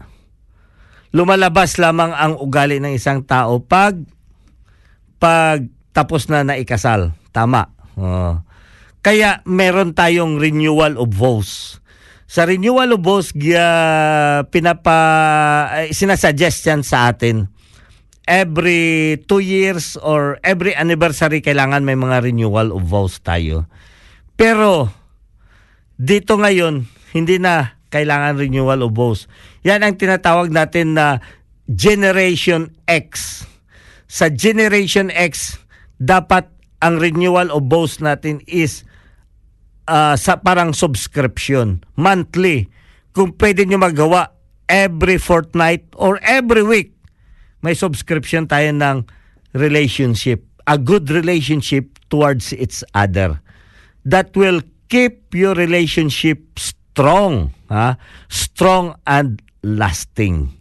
Lumalabas 1.12 1.76
lamang 1.76 2.16
ang 2.16 2.40
ugali 2.40 2.80
ng 2.80 2.96
isang 2.96 3.28
tao 3.28 3.60
pag 3.60 4.00
pag 5.20 5.68
tapos 5.92 6.32
na 6.32 6.48
naikasal. 6.48 7.12
Tama. 7.36 7.68
Oh. 8.00 8.40
Kaya 9.02 9.44
meron 9.44 9.92
tayong 9.92 10.40
renewal 10.40 10.96
of 10.96 11.12
vows. 11.12 11.82
Sa 12.32 12.48
renewal 12.48 12.96
of 12.96 13.04
vows, 13.04 13.36
uh, 13.36 14.48
pinapa, 14.48 14.98
eh, 15.84 15.92
sinasuggest 15.92 16.64
yan 16.64 16.82
sa 16.86 17.12
atin. 17.12 17.52
Every 18.24 19.20
two 19.28 19.44
years 19.44 20.00
or 20.00 20.40
every 20.46 20.72
anniversary, 20.72 21.44
kailangan 21.44 21.84
may 21.84 21.98
mga 21.98 22.24
renewal 22.24 22.72
of 22.72 22.88
vows 22.88 23.20
tayo. 23.20 23.68
Pero, 24.40 24.88
dito 26.00 26.40
ngayon, 26.40 26.88
hindi 27.12 27.36
na 27.42 27.81
kailangan 27.92 28.40
renewal 28.40 28.88
of 28.88 28.96
vows. 28.96 29.28
Yan 29.68 29.84
ang 29.84 30.00
tinatawag 30.00 30.50
natin 30.50 30.96
na 30.96 31.20
Generation 31.68 32.72
X. 32.88 33.44
Sa 34.08 34.32
Generation 34.32 35.12
X, 35.12 35.60
dapat 36.00 36.48
ang 36.82 36.98
renewal 36.98 37.54
of 37.54 37.68
vows 37.70 38.02
natin 38.02 38.42
is 38.50 38.88
uh, 39.86 40.18
sa 40.18 40.40
parang 40.40 40.74
subscription, 40.74 41.84
monthly. 42.00 42.72
Kung 43.12 43.36
pwede 43.36 43.68
nyo 43.68 43.78
magawa 43.78 44.32
every 44.72 45.20
fortnight 45.20 45.84
or 46.00 46.16
every 46.24 46.64
week, 46.64 46.96
may 47.60 47.76
subscription 47.76 48.48
tayo 48.48 48.72
ng 48.72 49.06
relationship. 49.54 50.48
A 50.66 50.80
good 50.80 51.12
relationship 51.12 52.00
towards 52.08 52.56
each 52.56 52.82
other. 52.96 53.44
That 54.08 54.34
will 54.34 54.64
keep 54.88 55.36
your 55.36 55.54
relationship 55.54 56.42
strong. 56.58 56.81
Ha? 57.72 57.96
Strong 58.28 59.00
and 59.08 59.40
lasting. 59.64 60.58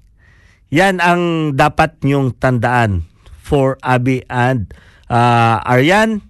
Yan 0.70 1.02
ang 1.02 1.54
dapat 1.58 1.98
nyong 2.06 2.38
tandaan 2.38 3.08
for 3.42 3.74
Abby 3.82 4.22
and 4.30 4.70
uh, 5.10 5.58
Aryan. 5.66 6.22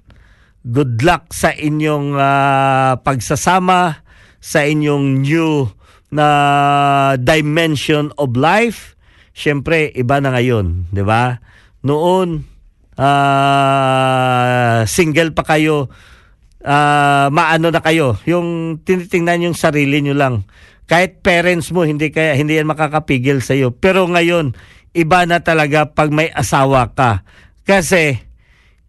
Good 0.64 1.04
luck 1.04 1.32
sa 1.36 1.52
inyong 1.52 2.16
uh, 2.16 2.96
pagsasama 3.04 4.00
sa 4.40 4.64
inyong 4.64 5.20
new 5.20 5.68
na 6.08 6.28
dimension 7.20 8.10
of 8.16 8.34
life. 8.34 8.96
Siyempre, 9.36 9.92
iba 9.94 10.18
na 10.18 10.34
ngayon, 10.34 10.90
'di 10.90 11.04
ba? 11.04 11.38
Noon 11.84 12.44
uh, 13.00 14.80
single 14.84 15.32
pa 15.32 15.44
kayo, 15.46 15.88
uh, 16.64 17.26
maano 17.32 17.68
na 17.72 17.80
kayo, 17.80 18.16
yung 18.28 18.80
tinitingnan 18.82 19.50
yung 19.50 19.56
sarili 19.56 20.00
nyo 20.04 20.14
lang. 20.16 20.34
Kahit 20.90 21.22
parents 21.22 21.70
mo 21.70 21.86
hindi 21.86 22.10
kaya 22.10 22.34
hindi 22.34 22.58
yan 22.58 22.66
makakapigil 22.66 23.38
sa 23.40 23.54
iyo. 23.54 23.70
Pero 23.70 24.10
ngayon, 24.10 24.58
iba 24.90 25.22
na 25.22 25.38
talaga 25.38 25.86
pag 25.86 26.10
may 26.10 26.34
asawa 26.34 26.90
ka. 26.90 27.22
Kasi 27.62 28.18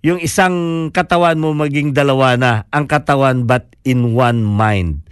yung 0.01 0.17
isang 0.17 0.89
katawan 0.89 1.37
mo 1.37 1.53
maging 1.53 1.93
dalawa 1.93 2.33
na, 2.41 2.65
ang 2.73 2.89
katawan 2.89 3.45
but 3.45 3.69
in 3.85 4.17
one 4.17 4.41
mind. 4.41 5.05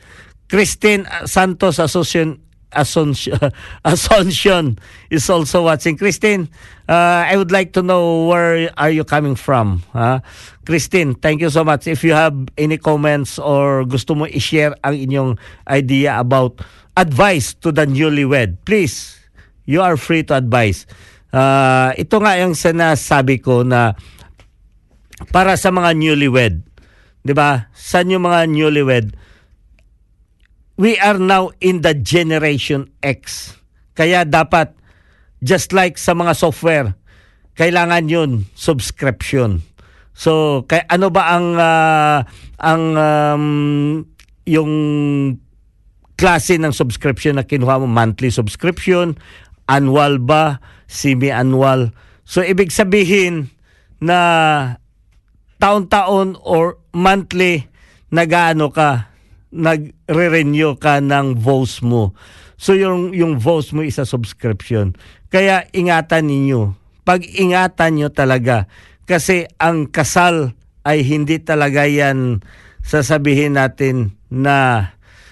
Christine 0.50 1.06
Santos 1.30 1.78
Association 1.78 2.42
Asuncion, 2.74 3.38
Asuncion 3.86 4.78
is 5.10 5.30
also 5.30 5.66
watching. 5.66 5.98
Christine, 5.98 6.50
uh, 6.88 7.26
I 7.26 7.38
would 7.38 7.52
like 7.52 7.74
to 7.74 7.82
know 7.82 8.28
where 8.28 8.70
are 8.78 8.90
you 8.90 9.04
coming 9.04 9.36
from? 9.36 9.84
Huh? 9.94 10.22
Christine, 10.66 11.16
thank 11.16 11.42
you 11.42 11.50
so 11.50 11.64
much. 11.64 11.88
If 11.88 12.04
you 12.04 12.14
have 12.14 12.36
any 12.58 12.78
comments 12.78 13.40
or 13.40 13.86
gusto 13.86 14.14
mo 14.14 14.26
i-share 14.30 14.78
ang 14.84 14.94
inyong 14.94 15.32
idea 15.66 16.20
about 16.20 16.62
advice 16.98 17.54
to 17.66 17.72
the 17.72 17.90
newlywed, 17.90 18.58
please, 18.66 19.18
you 19.66 19.82
are 19.82 19.98
free 19.98 20.22
to 20.30 20.38
advise. 20.38 20.86
Uh, 21.30 21.94
ito 21.98 22.18
nga 22.22 22.38
yung 22.42 22.54
sinasabi 22.58 23.38
ko 23.42 23.62
na 23.62 23.94
para 25.30 25.54
sa 25.58 25.70
mga 25.70 25.94
newlywed, 25.94 26.66
'di 27.22 27.34
ba? 27.38 27.70
Sa 27.76 28.02
yung 28.02 28.26
mga 28.26 28.50
newlywed, 28.50 29.14
we 30.80 30.96
are 31.04 31.20
now 31.20 31.52
in 31.60 31.84
the 31.84 31.92
generation 31.92 32.88
X. 33.04 33.52
Kaya 34.00 34.24
dapat 34.24 34.72
just 35.44 35.76
like 35.76 36.00
sa 36.00 36.16
mga 36.16 36.32
software, 36.40 36.96
kailangan 37.60 38.08
'yun 38.08 38.32
subscription. 38.56 39.60
So, 40.16 40.64
kay 40.72 40.88
ano 40.88 41.12
ba 41.12 41.36
ang 41.36 41.48
uh, 41.60 42.18
ang 42.64 42.84
um, 42.96 43.46
yung 44.48 44.74
klase 46.16 46.56
ng 46.56 46.72
subscription 46.72 47.36
na 47.36 47.44
kinuha 47.44 47.84
mo? 47.84 47.88
Monthly 47.88 48.32
subscription, 48.32 49.20
annual 49.68 50.20
ba, 50.20 50.64
semi-annual? 50.88 51.92
So, 52.24 52.44
ibig 52.44 52.72
sabihin 52.76 53.52
na 54.00 54.20
taon-taon 55.60 56.40
or 56.44 56.80
monthly 56.96 57.68
nagaano 58.12 58.72
ka 58.72 59.09
nagre-renew 59.50 60.78
ka 60.78 61.02
ng 61.02 61.38
vows 61.38 61.82
mo. 61.82 62.14
So 62.60 62.76
yung 62.76 63.16
yung 63.16 63.40
vows 63.40 63.72
mo 63.72 63.82
isa 63.82 64.04
subscription. 64.04 64.94
Kaya 65.32 65.66
ingatan 65.72 66.28
ninyo. 66.28 66.76
Pag-ingatan 67.08 67.92
nyo 67.98 68.10
talaga 68.14 68.70
kasi 69.10 69.50
ang 69.58 69.90
kasal 69.90 70.54
ay 70.86 71.02
hindi 71.02 71.42
talaga 71.42 71.90
yan 71.90 72.46
sasabihin 72.86 73.58
natin 73.58 74.14
na 74.30 74.90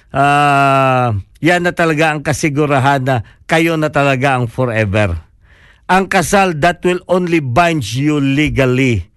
uh, 0.10 1.14
yan 1.38 1.62
na 1.62 1.74
talaga 1.78 2.14
ang 2.14 2.26
kasigurahan 2.26 3.02
na 3.06 3.16
kayo 3.46 3.78
na 3.78 3.94
talaga 3.94 4.38
ang 4.38 4.50
forever. 4.50 5.22
Ang 5.88 6.10
kasal 6.12 6.58
that 6.60 6.82
will 6.84 7.00
only 7.08 7.40
bind 7.40 7.86
you 7.86 8.20
legally. 8.20 9.08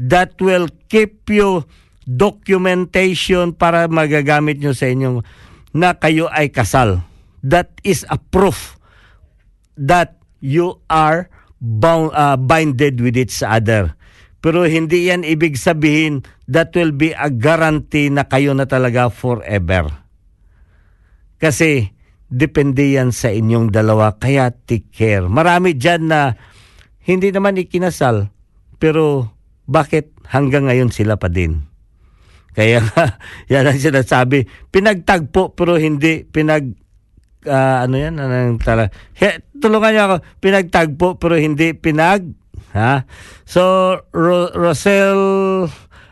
That 0.00 0.40
will 0.40 0.72
keep 0.90 1.28
you 1.30 1.68
documentation 2.08 3.52
para 3.52 3.84
magagamit 3.92 4.56
nyo 4.56 4.72
sa 4.72 4.88
inyong 4.88 5.20
na 5.76 6.00
kayo 6.00 6.32
ay 6.32 6.48
kasal. 6.48 7.04
That 7.44 7.76
is 7.84 8.08
a 8.08 8.16
proof 8.16 8.80
that 9.76 10.16
you 10.40 10.80
are 10.88 11.28
bound, 11.60 12.16
uh, 12.16 12.40
binded 12.40 13.04
with 13.04 13.20
each 13.20 13.44
other. 13.44 13.92
Pero 14.40 14.64
hindi 14.64 15.12
yan 15.12 15.26
ibig 15.26 15.60
sabihin 15.60 16.24
that 16.48 16.72
will 16.72 16.94
be 16.94 17.12
a 17.12 17.28
guarantee 17.28 18.08
na 18.08 18.24
kayo 18.24 18.56
na 18.56 18.64
talaga 18.64 19.12
forever. 19.12 19.90
Kasi 21.38 21.92
depende 22.30 22.96
yan 22.96 23.12
sa 23.12 23.28
inyong 23.34 23.68
dalawa. 23.68 24.16
Kaya 24.16 24.50
take 24.54 24.90
care. 24.94 25.26
Marami 25.26 25.74
dyan 25.74 26.08
na 26.08 26.38
hindi 27.04 27.34
naman 27.34 27.58
ikinasal. 27.58 28.30
Pero 28.78 29.34
bakit 29.66 30.14
hanggang 30.30 30.70
ngayon 30.70 30.94
sila 30.94 31.18
pa 31.18 31.26
din? 31.26 31.66
Kaya 32.58 32.82
yan 33.52 33.70
ang 33.70 33.78
sinasabi. 33.78 34.50
Pinagtagpo 34.74 35.54
pero 35.54 35.78
hindi 35.78 36.26
pinag 36.26 36.74
uh, 37.46 37.86
ano 37.86 37.94
yan 37.94 38.18
anong 38.18 38.58
tala. 38.58 38.90
He, 39.14 39.38
tulungan 39.62 39.94
niyo 39.94 40.02
ako. 40.10 40.16
Pinagtagpo 40.42 41.22
pero 41.22 41.38
hindi 41.38 41.70
pinag 41.78 42.34
ha. 42.74 43.06
So 43.46 43.94
Ro- 44.10 44.50
Rosel 44.58 45.22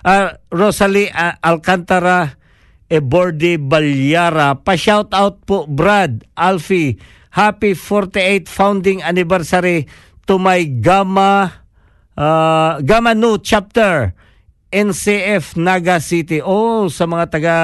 uh, 0.06 0.28
Rosalie 0.54 1.10
uh, 1.10 1.34
Alcantara 1.42 2.38
Ebordi 2.86 3.58
Balyara 3.58 4.54
pa-shout 4.62 5.10
out 5.10 5.42
po 5.42 5.66
Brad 5.66 6.22
Alfie 6.38 6.94
happy 7.34 7.74
48 7.74 8.46
founding 8.46 9.02
anniversary 9.02 9.90
to 10.30 10.38
my 10.38 10.62
Gamma 10.62 11.50
uh, 12.14 12.78
Gamma 12.86 13.18
Nu 13.18 13.42
chapter 13.42 14.14
NCF 14.76 15.56
Naga 15.56 15.96
City. 16.04 16.44
Oh, 16.44 16.92
sa 16.92 17.08
mga 17.08 17.24
taga 17.32 17.56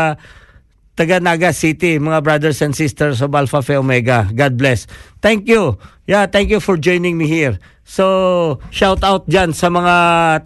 taga 0.97 1.21
Naga 1.21 1.53
City, 1.53 2.01
mga 2.01 2.25
brothers 2.25 2.65
and 2.65 2.73
sisters 2.73 3.21
of 3.21 3.37
Alpha 3.37 3.61
Phi 3.61 3.77
Omega. 3.77 4.33
God 4.33 4.57
bless. 4.57 4.89
Thank 5.21 5.45
you. 5.45 5.77
Yeah, 6.09 6.25
thank 6.25 6.49
you 6.49 6.61
for 6.61 6.81
joining 6.81 7.21
me 7.21 7.29
here. 7.29 7.61
So, 7.85 8.59
shout 8.73 9.05
out 9.05 9.29
dyan 9.29 9.53
sa 9.53 9.69
mga 9.69 9.95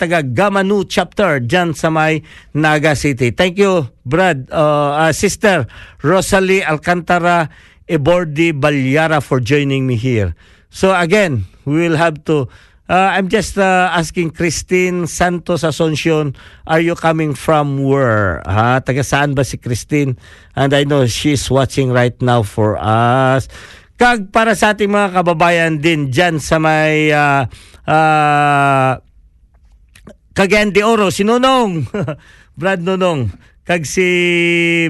taga 0.02 0.26
Gamanu 0.26 0.82
chapter 0.88 1.38
dyan 1.38 1.70
sa 1.78 1.86
may 1.86 2.26
Naga 2.50 2.98
City. 2.98 3.30
Thank 3.30 3.62
you, 3.62 3.86
Brad, 4.02 4.50
uh, 4.50 5.06
uh, 5.06 5.12
Sister 5.14 5.70
Rosalie 6.02 6.66
Alcantara 6.66 7.46
Ebordi 7.86 8.50
Balyara 8.50 9.22
for 9.22 9.38
joining 9.38 9.86
me 9.86 9.94
here. 9.94 10.34
So 10.74 10.90
again, 10.90 11.46
we 11.62 11.86
will 11.86 11.96
have 11.96 12.26
to 12.26 12.50
Uh, 12.86 13.18
I'm 13.18 13.26
just 13.26 13.58
uh, 13.58 13.90
asking 13.90 14.30
Christine 14.30 15.10
Santos 15.10 15.66
Asuncion, 15.66 16.38
are 16.70 16.78
you 16.78 16.94
coming 16.94 17.34
from 17.34 17.82
where? 17.82 18.46
Ha? 18.46 18.78
Taga 18.78 19.02
saan 19.02 19.34
ba 19.34 19.42
si 19.42 19.58
Christine? 19.58 20.14
And 20.54 20.70
I 20.70 20.86
know 20.86 21.02
she's 21.10 21.50
watching 21.50 21.90
right 21.90 22.14
now 22.22 22.46
for 22.46 22.78
us. 22.78 23.50
Kag 23.98 24.30
para 24.30 24.54
sa 24.54 24.70
ating 24.70 24.92
mga 24.92 25.18
kababayan 25.18 25.82
din 25.82 26.14
dyan 26.14 26.38
sa 26.38 26.62
may 26.62 27.10
uh, 27.10 27.50
uh, 27.90 29.02
Cagayan 30.36 30.70
de 30.70 30.84
Oro, 30.84 31.08
si 31.08 31.24
Nonong, 31.24 31.88
Brad 32.60 32.84
Nonong, 32.84 33.32
kag 33.64 33.88
si 33.88 34.04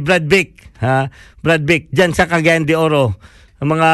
Brad 0.02 0.26
Vic, 0.26 0.58
ha? 0.82 1.06
Brad 1.38 1.62
Vic, 1.62 1.86
dyan 1.94 2.10
sa 2.10 2.26
Cagayan 2.26 2.66
de 2.66 2.74
Oro, 2.74 3.14
mga 3.62 3.90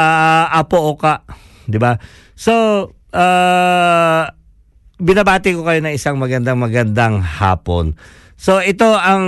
apo 0.49 0.97
oka, 0.97 1.29
di 1.69 1.77
ba? 1.77 2.01
So, 2.33 2.89
uh, 3.13 4.29
binabati 4.99 5.55
ko 5.55 5.63
kayo 5.63 5.81
na 5.85 5.95
isang 5.95 6.19
magandang 6.19 6.59
magandang 6.59 7.21
hapon. 7.23 7.95
So 8.35 8.59
ito 8.59 8.91
ang 8.99 9.25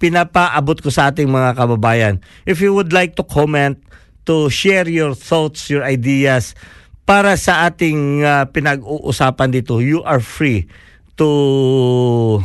pinapaabot 0.00 0.80
ko 0.80 0.88
sa 0.88 1.12
ating 1.12 1.28
mga 1.28 1.52
kababayan. 1.52 2.24
If 2.48 2.64
you 2.64 2.72
would 2.72 2.96
like 2.96 3.18
to 3.20 3.26
comment, 3.26 3.76
to 4.24 4.48
share 4.48 4.88
your 4.88 5.12
thoughts, 5.12 5.68
your 5.68 5.84
ideas 5.84 6.56
para 7.04 7.34
sa 7.34 7.66
ating 7.66 8.22
uh, 8.22 8.46
pinag-uusapan 8.54 9.50
dito, 9.50 9.82
you 9.82 10.00
are 10.06 10.22
free 10.22 10.70
to 11.18 12.38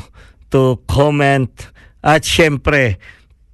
to 0.50 0.82
comment 0.90 1.52
at 2.02 2.26
syempre 2.26 2.98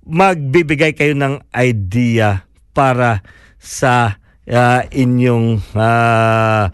magbibigay 0.07 0.95
kayo 0.95 1.13
ng 1.13 1.43
idea 1.53 2.47
para 2.71 3.21
sa 3.60 4.20
uh, 4.51 4.83
inyong 4.91 5.63
uh, 5.73 6.67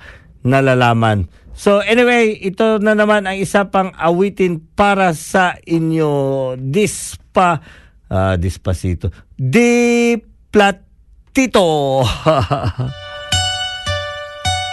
nalalaman. 0.43 1.29
So 1.57 1.81
anyway, 1.81 2.37
ito 2.37 2.77
na 2.81 2.93
naman 2.93 3.25
ang 3.25 3.37
isa 3.37 3.69
pang 3.69 3.89
awitin 3.97 4.61
para 4.77 5.13
sa 5.17 5.57
inyo 5.65 6.53
Dispa 6.57 7.61
uh, 8.09 8.35
Dispasito. 8.37 9.09
Di 9.33 10.13
Platito. 10.53 12.01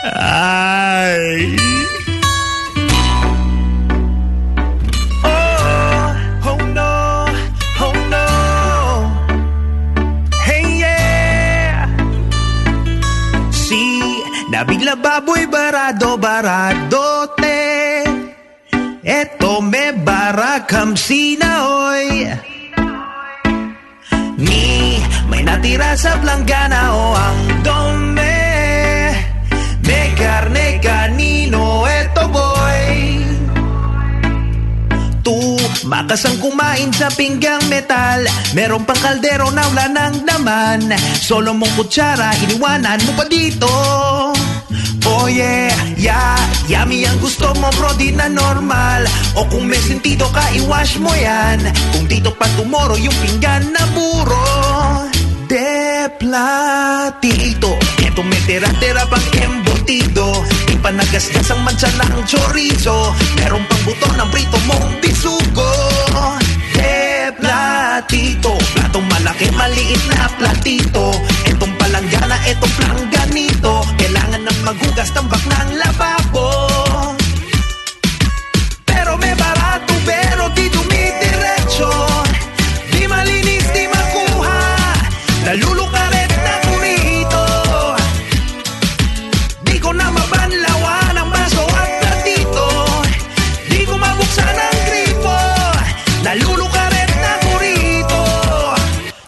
Ay. 0.05 1.57
Baboy 15.05 15.45
barado 15.45 16.17
baradote. 16.17 17.61
Eto 19.05 19.61
me 19.61 19.93
barakam 19.93 20.97
sinaoy. 20.97 22.33
Ni 24.41 24.97
may 25.29 25.45
natira 25.45 25.93
sa 25.93 26.17
planggana 26.17 26.97
o 26.97 27.05
ang 27.13 27.41
dome. 27.61 28.41
Me 29.85 30.01
carne 30.17 30.81
canino 30.81 31.85
eto 31.85 32.25
boy. 32.33 32.89
Tu, 35.25 35.37
makasang 35.89 36.37
kumain 36.37 36.93
sa 36.93 37.09
pinggang 37.09 37.65
metal 37.73 38.21
Meron 38.53 38.85
pang 38.85 39.01
kaldero 39.01 39.49
na 39.49 39.65
wala 39.73 39.89
ng 39.89 40.21
laman 40.21 40.93
Solo 41.17 41.57
mong 41.57 41.81
kutsara, 41.81 42.29
iniwanan 42.45 43.01
mo 43.09 43.17
pa 43.17 43.25
dito 43.25 43.73
Oh 45.05 45.29
yeah, 45.29 45.69
yeah, 46.01 46.41
yummy 46.65 47.05
ang 47.05 47.21
gusto 47.21 47.53
mo 47.61 47.69
bro, 47.77 47.93
di 48.01 48.09
na 48.17 48.25
normal. 48.33 49.05
O 49.37 49.45
kung 49.53 49.69
may 49.69 49.81
sentido 49.81 50.25
ka, 50.33 50.41
iwash 50.57 50.97
mo 50.97 51.13
yan. 51.13 51.61
Kung 51.93 52.09
dito 52.09 52.33
pa 52.33 52.49
tomorrow, 52.57 52.97
yung 52.97 53.15
pinggan 53.21 53.69
na 53.69 53.85
buro 53.93 55.13
De 55.45 56.09
platito. 56.17 57.77
Ito 58.01 58.21
may 58.25 58.41
tera-tera 58.49 59.05
pang 59.05 59.29
embutido. 59.37 60.41
Di 60.65 60.75
pa 60.81 60.89
ang 60.89 61.61
mancha 61.63 61.89
ng 62.01 62.25
chorizo. 62.25 63.13
Meron 63.37 63.61
pang 63.69 63.83
buto 63.85 64.09
ng 64.09 64.29
prito 64.33 64.57
mong 64.65 64.89
bisugo. 65.05 65.73
De 66.73 67.29
platito. 67.37 68.57
Platong 68.73 69.05
malaki, 69.05 69.53
maliit 69.53 70.01
na 70.09 70.33
platito 70.33 71.13
Itong 71.95 72.11
palanggana, 72.11 72.37
itong 72.51 72.75
plangganito 72.75 73.87
Kailangan 73.95 74.43
ng 74.43 74.59
maghugas 74.67 75.15
tambak 75.15 75.39
ng 75.47 75.79
lababo. 75.79 76.51
Pero 78.83 79.15
may 79.15 79.31
barato, 79.39 79.95
pero 80.03 80.51
di 80.59 80.67
dumidiretso. 80.75 81.95
Di 82.91 83.07
malinis, 83.07 83.71
di 83.71 83.87
makuha. 83.87 84.59
Nalulukaret 85.47 85.84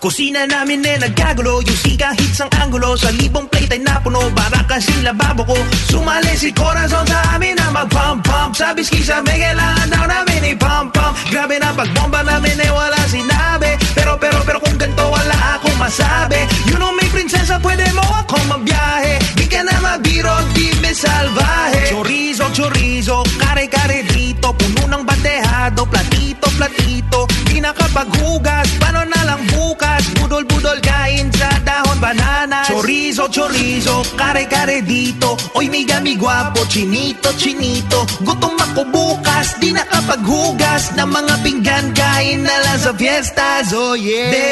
Kusina 0.07 0.47
namin 0.47 0.87
eh 0.87 1.03
nagkagulo. 1.03 1.67
Yung 1.67 1.81
sika 1.83 2.15
hits 2.15 2.39
ang 2.39 2.47
angulo. 2.63 2.95
Sa 2.95 3.11
libong 3.11 3.51
plate 3.51 3.75
ay 3.75 3.83
napuno. 3.83 4.23
Para 4.39 4.63
kasing 4.63 5.03
lababo 5.03 5.43
ko 5.43 5.59
Sumali. 5.91 6.31
Si 6.39 6.55
Corazon 6.55 7.03
sa 7.11 7.35
amin 7.35 7.59
na 7.59 7.75
mag-pump 7.75 8.23
pump. 8.23 8.55
Sabi 8.55 8.87
skisa 8.87 9.19
may 9.27 9.43
kailangan 9.43 9.91
namin 9.91 10.55
i-pump 10.55 10.95
pump 10.95 11.19
Grabe 11.27 11.59
na 11.59 11.75
pagbomba 11.75 12.23
namin 12.23 12.55
eh 12.55 12.71
wala 12.71 13.03
sinabi. 13.11 13.75
Pero 13.99 14.15
pero 14.23 14.39
pero 14.47 14.63
kung 14.63 14.79
ganito 14.79 15.11
wala 15.11 15.59
akong 15.59 15.75
masabi. 15.75 16.39
You 16.71 16.79
know 16.79 16.95
may 16.95 17.11
prinsesa 17.11 17.59
pwede 17.59 17.91
mo 17.91 18.07
akong 18.23 18.47
mabiyahe 18.47 19.19
Di 19.35 19.51
ka 19.51 19.67
na 19.67 19.75
mabiro 19.83 20.39
di 20.55 20.71
me 20.87 20.95
salvaje. 20.95 21.91
Chorizo 21.91 22.47
chorizo 22.55 23.27
kare 23.43 23.67
kare 23.67 24.07
dito. 24.15 24.55
Puno 24.55 24.87
ng 24.87 25.03
bandehado 25.03 25.83
platito 25.91 26.47
platito. 26.55 27.27
Di 27.51 27.59
nakapaghugas 27.59 28.71
paano 28.79 29.03
na 29.03 29.35
lang 29.35 29.43
bukas 29.51 29.96
Budol 30.21 30.45
budol 30.45 30.79
kain 30.85 31.33
sa 31.33 31.49
dahon 31.65 31.97
bananas 31.97 32.69
Chorizo 32.69 33.29
chorizo. 33.33 34.05
Kare 34.17 34.45
kare 34.45 34.83
dito. 34.85 35.37
Oy 35.57 35.73
miga 35.73 36.01
mi 36.01 36.17
guwapo 36.17 36.67
chinito 36.69 37.33
chinito. 37.41 38.05
Gutom 38.21 38.59
ako 38.59 38.83
bukas 38.93 39.57
di 39.57 39.73
nakapaghugas 39.73 40.93
Ng 40.97 41.09
mga 41.09 41.35
pinggan. 41.41 41.87
Kain 41.97 42.45
na 42.45 42.57
lang 42.67 42.79
sa 42.81 42.93
fiestas 42.93 43.73
Oh 43.73 43.97
yeah. 43.97 44.29
De 44.33 44.51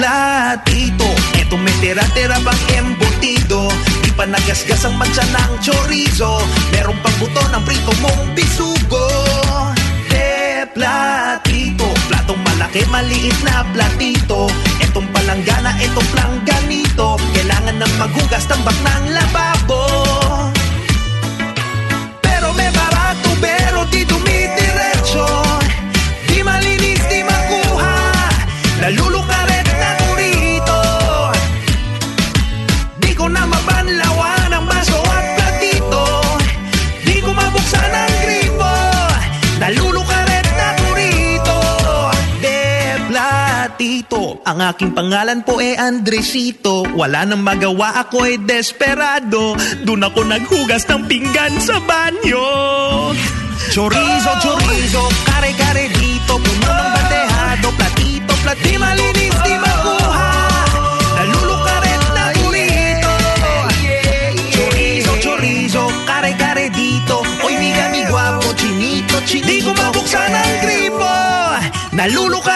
platito. 0.00 1.08
Eto 1.36 1.60
may 1.60 1.74
tera-tera 1.84 2.40
pang 2.40 2.62
embutido. 2.72 3.68
Di 4.00 4.10
pa 4.16 4.24
nagasgas 4.24 4.88
ang 4.88 4.96
mancha 4.96 5.24
ng 5.24 5.60
chorizo. 5.60 6.40
Meron 6.72 6.96
pang 7.04 7.16
buto 7.20 7.42
ng 7.52 7.62
prito 7.68 7.92
mong 8.00 8.32
bisugo. 8.32 9.08
De 10.08 10.64
platito 10.72 11.45
malaki, 12.66 12.82
maliit 12.90 13.38
na 13.44 13.62
platito. 13.70 14.50
Etong 14.82 15.06
palanggana, 15.14 15.70
etong 15.78 16.08
plangganito 16.10 17.16
Kailangan 17.34 17.76
ng 17.78 17.92
maghugas 18.00 18.44
tambak 18.50 18.74
ng 18.82 19.14
lababo 19.14 20.15
Ang 44.56 44.72
aking 44.72 44.96
pangalan 44.96 45.44
po 45.44 45.60
e 45.60 45.76
Andresito. 45.76 46.88
Wala 46.96 47.28
nang 47.28 47.44
magawa 47.44 48.00
ako 48.00 48.24
ay 48.24 48.40
eh 48.40 48.56
desperado. 48.56 49.52
Doon 49.84 50.08
ako 50.08 50.24
naghugas 50.24 50.88
ng 50.88 51.04
pinggan 51.04 51.60
sa 51.60 51.76
banyo. 51.84 52.40
Chorizo, 53.68 54.32
oh! 54.32 54.40
chorizo, 54.40 55.04
kare-kare 55.28 55.92
dito. 56.00 56.40
Puno 56.40 56.72
ng 56.72 56.88
bandehado, 56.88 57.68
platito, 57.76 58.32
platito 58.40 58.64
Di 58.64 58.80
malinis, 58.80 59.36
di 59.44 59.54
makuha. 59.60 60.28
Naluluka 61.20 61.74
rin 61.84 62.02
na 62.16 62.24
ulito 62.48 63.12
Chorizo, 64.56 65.12
chorizo, 65.20 65.84
kare-kare 66.08 66.72
dito. 66.72 67.20
Oy, 67.44 67.60
mi 67.60 67.76
gami 67.76 68.08
guwapo, 68.08 68.56
chinito, 68.56 69.20
chinito. 69.28 69.52
Di 69.52 69.56
ko 69.60 69.76
mabuksan 69.76 70.32
ang 70.32 70.54
gripo. 70.64 71.12
Naluluka 71.92 72.55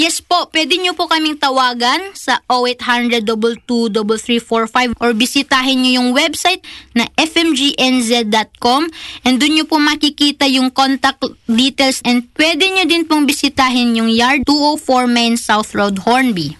Yes 0.00 0.24
po, 0.24 0.48
pwede 0.48 0.80
nyo 0.80 0.96
po 0.96 1.04
kaming 1.04 1.36
tawagan 1.36 2.16
sa 2.16 2.40
0800 2.48 3.20
22345 3.68 4.96
or 4.96 5.12
bisitahin 5.12 5.84
nyo 5.84 6.00
yung 6.00 6.10
website 6.16 6.64
na 6.96 7.04
fmgnz.com 7.20 8.88
and 9.28 9.36
doon 9.36 9.60
nyo 9.60 9.68
po 9.68 9.76
makikita 9.76 10.48
yung 10.48 10.72
contact 10.72 11.20
details 11.44 12.00
and 12.08 12.24
pwede 12.32 12.64
nyo 12.64 12.88
din 12.88 13.04
pong 13.04 13.28
bisitahin 13.28 13.92
yung 13.92 14.08
yard 14.08 14.40
204 14.48 15.04
Main 15.04 15.36
South 15.36 15.76
Road, 15.76 16.00
Hornby. 16.00 16.56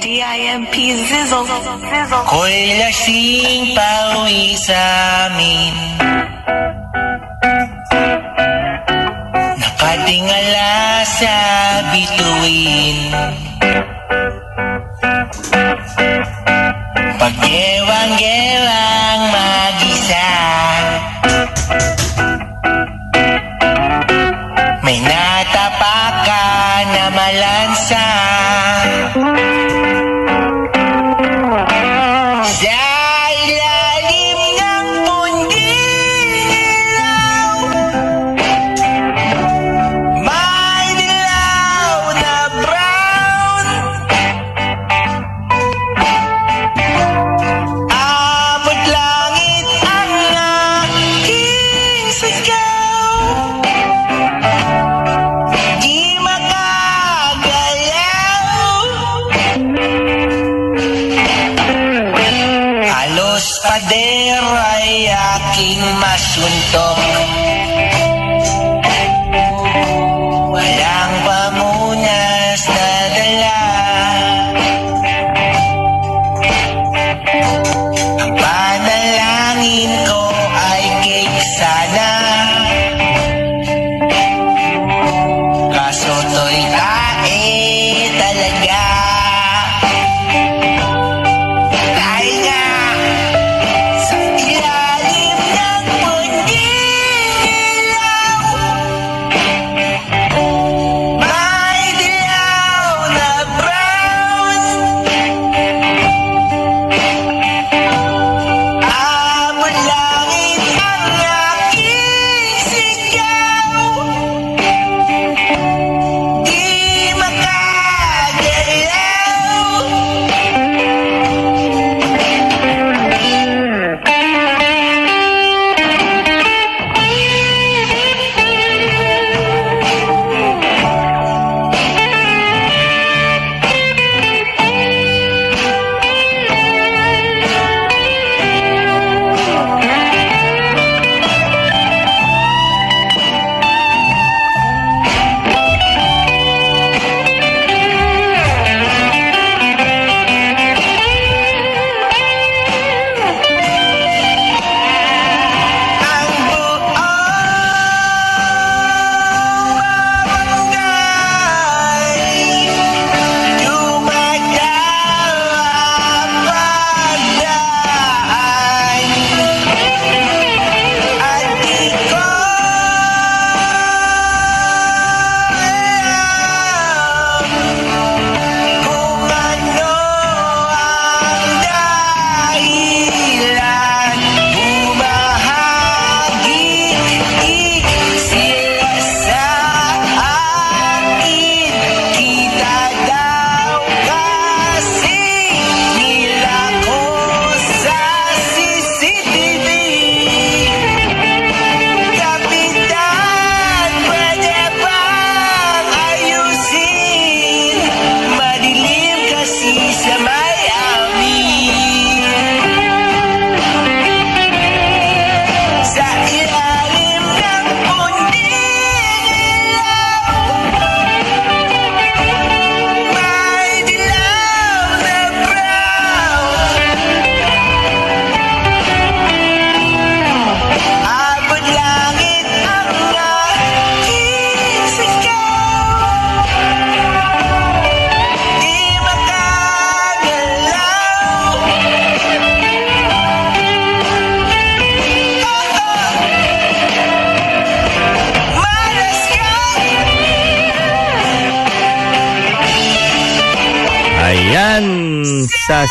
D-I-M-P 0.00 0.74
Zizzle. 1.04 1.44
Zizzle. 1.44 2.24
Ko'y 2.24 2.80
lasing 2.80 3.76
pauwi 3.76 4.56
sa 4.56 4.80
amin 5.28 6.15
Nakatingala 10.06 11.02
sa 11.02 11.36
bituin. 11.90 13.10
Paggewang-gewang 17.18 19.22
mag-isa. 19.34 20.30
May 24.86 25.02
natapakan 25.02 26.86
na 26.86 27.06
malansa 27.10 28.06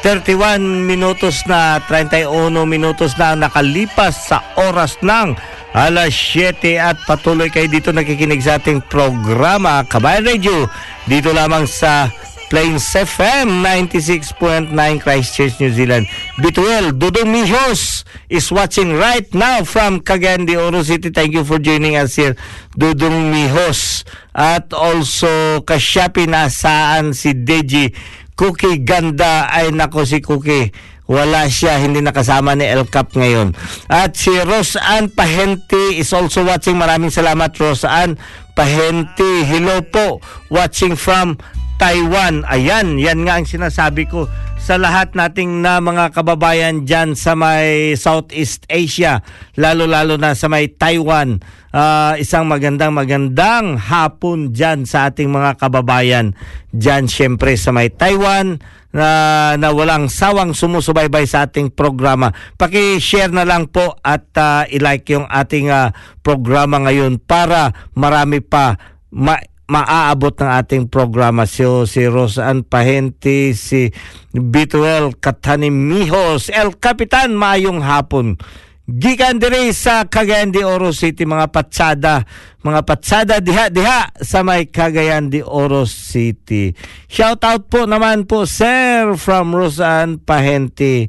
31 0.00 0.60
minutos 0.84 1.42
na, 1.48 1.80
31 1.88 2.52
minutos 2.68 3.16
na 3.16 3.32
ang 3.32 3.40
nakalipas 3.40 4.28
sa 4.28 4.44
oras 4.60 5.00
ng 5.00 5.32
alas 5.74 6.12
7 6.12 6.76
at 6.78 7.00
patuloy 7.08 7.50
kayo 7.50 7.66
dito 7.66 7.90
nakikinig 7.90 8.44
sa 8.44 8.62
ating 8.62 8.84
programa 8.86 9.82
Kabayan 9.88 10.28
Radio 10.28 10.68
dito 11.08 11.32
lamang 11.34 11.66
sa 11.66 12.12
Plains 12.52 12.94
FM 12.94 13.64
96.9 13.64 14.70
Christchurch, 15.02 15.58
New 15.58 15.72
Zealand. 15.74 16.06
Bituel, 16.38 16.94
Dudong 16.94 17.26
Mijos 17.32 17.93
is 18.34 18.50
watching 18.50 18.98
right 18.98 19.24
now 19.30 19.62
from 19.62 20.02
Cagayan 20.02 20.44
de 20.44 20.58
Oro 20.58 20.82
City. 20.82 21.14
Thank 21.14 21.38
you 21.38 21.46
for 21.46 21.62
joining 21.62 21.94
us 21.94 22.18
here, 22.18 22.34
Dudong 22.74 23.30
Mijos. 23.30 24.02
At 24.34 24.74
also, 24.74 25.62
kasyapi 25.62 26.26
na 26.26 26.50
saan 26.50 27.14
si 27.14 27.32
Deji. 27.32 27.94
Cookie 28.34 28.82
ganda 28.82 29.46
ay 29.46 29.70
nako 29.70 30.02
si 30.02 30.18
Cookie. 30.18 30.74
Wala 31.06 31.46
siya, 31.46 31.78
hindi 31.78 32.00
nakasama 32.00 32.56
ni 32.56 32.64
El 32.64 32.88
Cap 32.90 33.12
ngayon. 33.14 33.52
At 33.86 34.16
si 34.18 34.32
Roseanne 34.42 35.12
Pahenti 35.12 36.00
is 36.00 36.10
also 36.10 36.42
watching. 36.42 36.74
Maraming 36.80 37.12
salamat 37.14 37.54
Roseanne 37.54 38.18
Pahenti. 38.58 39.44
Hello 39.46 39.84
po. 39.84 40.18
Watching 40.50 40.96
from 40.96 41.36
Taiwan. 41.76 42.42
Ayan, 42.48 42.96
yan 42.96 43.22
nga 43.28 43.36
ang 43.36 43.46
sinasabi 43.46 44.08
ko 44.08 44.26
sa 44.64 44.80
lahat 44.80 45.12
nating 45.12 45.60
na 45.60 45.76
mga 45.76 46.16
kababayan 46.16 46.88
dyan 46.88 47.12
sa 47.12 47.36
may 47.36 47.92
Southeast 48.00 48.64
Asia, 48.72 49.20
lalo-lalo 49.60 50.16
na 50.16 50.32
sa 50.32 50.48
may 50.48 50.72
Taiwan. 50.72 51.44
Ah, 51.68 52.16
isang 52.16 52.48
magandang 52.48 52.96
magandang 52.96 53.76
hapon 53.76 54.56
dyan 54.56 54.88
sa 54.88 55.12
ating 55.12 55.28
mga 55.28 55.60
kababayan 55.60 56.32
dyan 56.72 57.04
syempre 57.04 57.60
sa 57.60 57.76
may 57.76 57.92
Taiwan 57.92 58.56
na, 58.88 59.52
na 59.60 59.68
walang 59.68 60.08
sawang 60.08 60.56
sumusubaybay 60.56 61.28
sa 61.28 61.44
ating 61.44 61.68
programa. 61.68 62.32
Paki-share 62.56 63.36
na 63.36 63.44
lang 63.44 63.68
po 63.68 64.00
at 64.00 64.32
ah, 64.40 64.64
i-like 64.72 65.04
yung 65.12 65.28
ating 65.28 65.68
ah, 65.68 65.92
programa 66.24 66.80
ngayon 66.80 67.20
para 67.20 67.92
marami 67.92 68.40
pa 68.40 68.80
ma- 69.12 69.44
maaabot 69.64 70.36
ng 70.36 70.50
ating 70.60 70.84
programa 70.92 71.48
si, 71.48 71.64
si 71.88 72.04
Rosan 72.04 72.64
Pahenti, 72.64 73.56
si 73.56 73.88
Bituel 74.32 75.16
Katanimihos, 75.16 76.52
El 76.52 76.76
Capitan, 76.76 77.32
maayong 77.32 77.80
hapon. 77.80 78.36
Gikan 78.84 79.40
dire 79.40 79.72
sa 79.72 80.04
Cagayan 80.04 80.52
de 80.52 80.60
Oro 80.60 80.92
City, 80.92 81.24
mga 81.24 81.48
patsada, 81.48 82.28
mga 82.60 82.84
patsada 82.84 83.40
diha-diha 83.40 84.12
sa 84.20 84.44
may 84.44 84.68
Cagayan 84.68 85.32
de 85.32 85.40
Oro 85.40 85.88
City. 85.88 86.76
Shout 87.08 87.40
out 87.48 87.72
po 87.72 87.88
naman 87.88 88.28
po, 88.28 88.44
sir, 88.44 89.16
from 89.16 89.56
Rosan 89.56 90.20
Pahenti. 90.20 91.08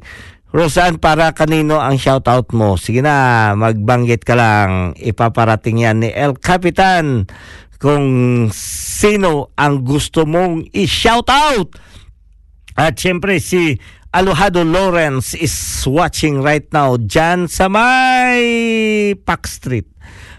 Rosan, 0.56 0.96
para 0.96 1.36
kanino 1.36 1.76
ang 1.76 2.00
shoutout 2.00 2.56
mo? 2.56 2.80
Sige 2.80 3.04
na, 3.04 3.52
magbanggit 3.52 4.24
ka 4.24 4.32
lang. 4.32 4.96
Ipaparating 4.96 5.84
yan 5.84 6.00
ni 6.00 6.08
El 6.08 6.40
Capitan 6.40 7.28
kung 7.76 8.48
sino 8.52 9.52
ang 9.56 9.84
gusto 9.84 10.24
mong 10.24 10.68
i-shout 10.72 11.28
out. 11.28 11.70
At 12.76 13.00
syempre 13.00 13.40
si 13.40 13.80
Alojado 14.16 14.64
Lawrence 14.64 15.36
is 15.36 15.52
watching 15.84 16.40
right 16.40 16.64
now 16.72 16.96
dyan 16.96 17.48
sa 17.52 17.68
may 17.68 19.12
Park 19.20 19.44
Street. 19.44 19.88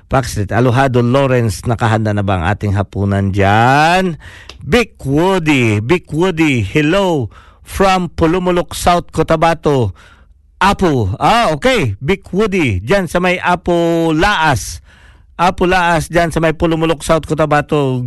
Park 0.08 0.26
Street. 0.26 0.56
Alojado 0.56 1.04
Lawrence, 1.04 1.68
nakahanda 1.68 2.16
na 2.16 2.24
ba 2.24 2.40
ang 2.40 2.46
ating 2.48 2.74
hapunan 2.74 3.30
dyan? 3.30 4.16
Big 4.64 4.96
Woody, 5.04 5.84
Big 5.84 6.08
Woody, 6.10 6.64
hello 6.64 7.28
from 7.62 8.08
Pulumulok, 8.08 8.72
South 8.72 9.12
Cotabato. 9.12 9.92
Apo, 10.58 11.14
ah 11.22 11.54
okay, 11.54 11.94
Big 12.02 12.26
Woody, 12.34 12.82
dyan 12.82 13.06
sa 13.06 13.22
may 13.22 13.38
Apo 13.38 14.10
Laas. 14.16 14.82
Apo 15.38 15.70
Laas 15.70 16.10
dyan 16.10 16.34
sa 16.34 16.42
may 16.42 16.58
Pulumulok, 16.58 17.06
South 17.06 17.30
Cotabato, 17.30 18.02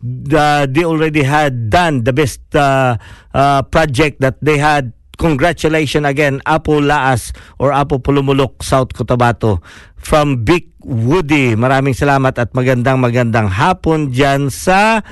the, 0.00 0.68
they 0.68 0.84
already 0.84 1.24
had 1.24 1.72
done 1.72 2.04
the 2.04 2.12
best 2.12 2.40
uh, 2.52 3.00
uh, 3.32 3.64
project 3.64 4.20
that 4.20 4.36
they 4.44 4.60
had. 4.60 4.92
Congratulations 5.20 6.08
again, 6.08 6.40
Apo 6.48 6.80
Laas 6.80 7.36
or 7.60 7.72
Apo 7.72 8.00
Pulumulok, 8.00 8.64
South 8.64 8.96
Cotabato. 8.96 9.60
From 10.00 10.44
Big 10.48 10.72
Woody, 10.80 11.52
maraming 11.56 11.92
salamat 11.92 12.40
at 12.40 12.56
magandang 12.56 13.04
magandang 13.04 13.52
hapon 13.52 14.08
dyan 14.08 14.48
sa 14.48 15.04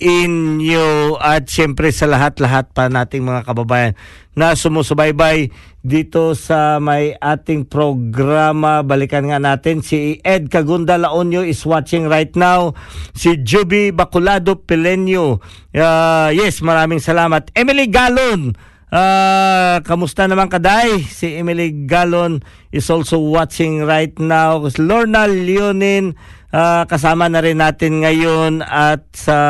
inyo 0.00 1.20
at 1.20 1.46
syempre 1.46 1.92
sa 1.92 2.08
lahat-lahat 2.08 2.72
pa 2.72 2.88
nating 2.88 3.22
mga 3.22 3.44
kababayan 3.44 3.92
na 4.32 4.56
sumusubaybay 4.56 5.52
dito 5.84 6.32
sa 6.32 6.80
may 6.80 7.12
ating 7.16 7.68
programa. 7.68 8.80
Balikan 8.80 9.28
nga 9.28 9.36
natin 9.36 9.84
si 9.84 10.16
Ed 10.24 10.48
Cagunda 10.48 10.96
Laonyo 10.96 11.44
is 11.44 11.60
watching 11.68 12.08
right 12.08 12.32
now. 12.32 12.72
Si 13.12 13.36
Juby 13.44 13.92
Baculado 13.92 14.56
Pilenyo. 14.56 15.40
Uh, 15.72 16.28
yes, 16.32 16.64
maraming 16.64 17.04
salamat. 17.04 17.52
Emily 17.52 17.88
Galon. 17.92 18.56
Uh, 18.90 19.78
kamusta 19.86 20.26
naman 20.26 20.50
kaday? 20.50 20.98
Si 21.06 21.38
Emily 21.38 21.86
Galon 21.86 22.42
is 22.74 22.90
also 22.90 23.22
watching 23.22 23.86
right 23.86 24.18
now. 24.18 24.58
Lorna 24.80 25.30
Leonin 25.30 26.18
uh, 26.54 26.82
kasama 26.86 27.26
na 27.30 27.42
rin 27.42 27.58
natin 27.58 28.02
ngayon 28.02 28.62
at 28.62 29.06
sa 29.14 29.40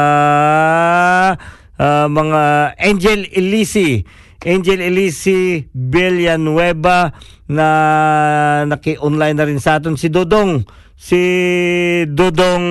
uh, 1.77 2.07
mga 2.09 2.43
Angel 2.77 3.21
Elisi. 3.29 4.05
Angel 4.41 4.81
Elisi 4.81 5.69
Villanueva 5.69 7.13
na 7.51 7.69
naki-online 8.65 9.37
na 9.37 9.45
rin 9.45 9.61
sa 9.61 9.77
atin 9.77 10.01
si 10.01 10.09
Dodong 10.09 10.65
si 10.97 11.21
Dodong 12.09 12.65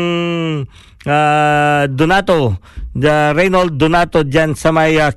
uh, 1.05 1.83
Donato 1.93 2.57
the 2.97 3.37
Reynold 3.37 3.77
Donato 3.77 4.25
dyan 4.25 4.57
sa 4.57 4.73
may 4.73 4.97
uh, 4.97 5.13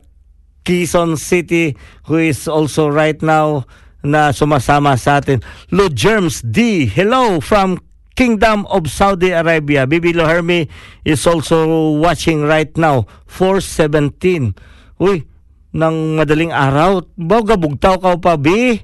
Quezon 0.60 1.16
City 1.16 1.72
who 2.04 2.20
is 2.20 2.44
also 2.44 2.92
right 2.92 3.16
now 3.24 3.64
na 4.02 4.34
sumasama 4.34 4.98
sa 4.98 5.22
atin. 5.22 5.38
Lo 5.70 5.86
Germs 5.86 6.42
D, 6.42 6.86
hello 6.90 7.38
from 7.38 7.78
Kingdom 8.22 8.70
of 8.70 8.86
Saudi 8.86 9.34
Arabia. 9.34 9.82
Bibi 9.82 10.14
Lohermi 10.14 10.70
is 11.02 11.26
also 11.26 11.90
watching 11.98 12.46
right 12.46 12.70
now. 12.78 13.02
417. 13.26 14.54
Uy, 15.02 15.26
ng 15.74 15.96
madaling 16.14 16.54
araw. 16.54 17.02
Boga 17.18 17.58
bugtaw 17.58 17.98
ka 17.98 18.14
pa, 18.22 18.38
Bi. 18.38 18.78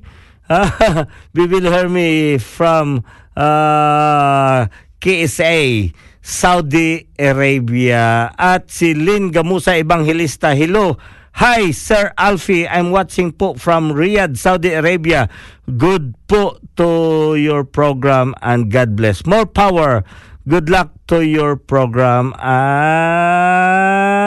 Bibi 1.39 1.63
Lohermi 1.63 2.43
from 2.43 3.07
uh, 3.39 4.67
KSA, 4.99 5.95
Saudi 6.19 7.07
Arabia. 7.15 8.35
At 8.35 8.75
si 8.75 8.91
Lynn 8.91 9.31
Gamusa 9.31 9.79
Evangelista. 9.79 10.51
Hello. 10.51 10.99
Hi, 11.39 11.71
Sir 11.71 12.11
Alfie. 12.19 12.67
I'm 12.67 12.91
watching 12.91 13.31
po 13.31 13.55
from 13.55 13.95
Riyadh, 13.95 14.35
Saudi 14.35 14.75
Arabia. 14.75 15.31
Good 15.71 16.19
po 16.27 16.59
to 16.75 17.39
your 17.39 17.63
program 17.63 18.35
and 18.43 18.75
God 18.75 18.99
bless. 18.99 19.23
More 19.23 19.47
power. 19.47 20.03
Good 20.51 20.67
luck 20.67 20.91
to 21.07 21.23
your 21.23 21.55
program 21.55 22.35
and 22.43 24.18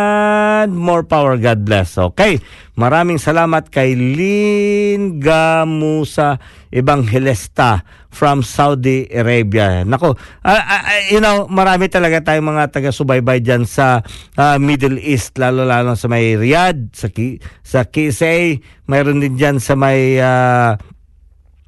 more 0.70 1.02
power. 1.02 1.42
God 1.42 1.66
bless. 1.66 1.98
Okay. 1.98 2.38
Maraming 2.78 3.18
salamat 3.18 3.74
kay 3.74 3.98
Lynn 3.98 5.18
Gamusa 5.18 6.38
Evangelista 6.70 7.82
from 8.12 8.44
Saudi 8.44 9.08
Arabia. 9.10 9.88
Nako, 9.88 10.20
uh, 10.44 10.62
uh, 10.62 10.84
you 11.08 11.24
know, 11.24 11.48
marami 11.48 11.88
talaga 11.88 12.20
tayong 12.22 12.52
mga 12.54 12.70
taga-subaybay 12.70 13.40
dyan 13.40 13.64
sa 13.64 14.04
uh, 14.36 14.60
Middle 14.60 15.00
East, 15.00 15.40
lalo-lalo 15.40 15.96
sa 15.96 16.12
may 16.12 16.36
Riyadh, 16.36 16.92
sa, 16.92 17.08
Ki, 17.08 17.40
sa 17.64 17.88
KSA, 17.88 18.60
mayroon 18.92 19.24
din 19.24 19.40
dyan 19.40 19.58
sa 19.64 19.80
may 19.80 20.20
uh, 20.20 20.76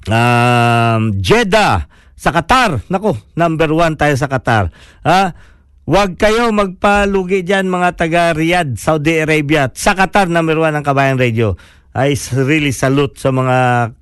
um, 0.08 1.16
Jeddah, 1.16 1.88
sa 2.14 2.30
Qatar. 2.32 2.84
Nako, 2.92 3.16
number 3.36 3.72
one 3.72 3.96
tayo 3.96 4.14
sa 4.16 4.28
Qatar. 4.28 4.68
Ha? 5.04 5.53
Huwag 5.84 6.16
kayo 6.16 6.48
magpalugi 6.48 7.44
dyan 7.44 7.68
mga 7.68 8.00
taga 8.00 8.32
Riyadh, 8.32 8.80
Saudi 8.80 9.20
Arabia. 9.20 9.68
Sa 9.76 9.92
Qatar, 9.92 10.32
number 10.32 10.56
one 10.56 10.72
ang 10.72 10.80
Kabayan 10.80 11.20
Radio. 11.20 11.60
I 11.92 12.16
really 12.32 12.72
salute 12.72 13.20
sa 13.20 13.28
mga 13.28 13.92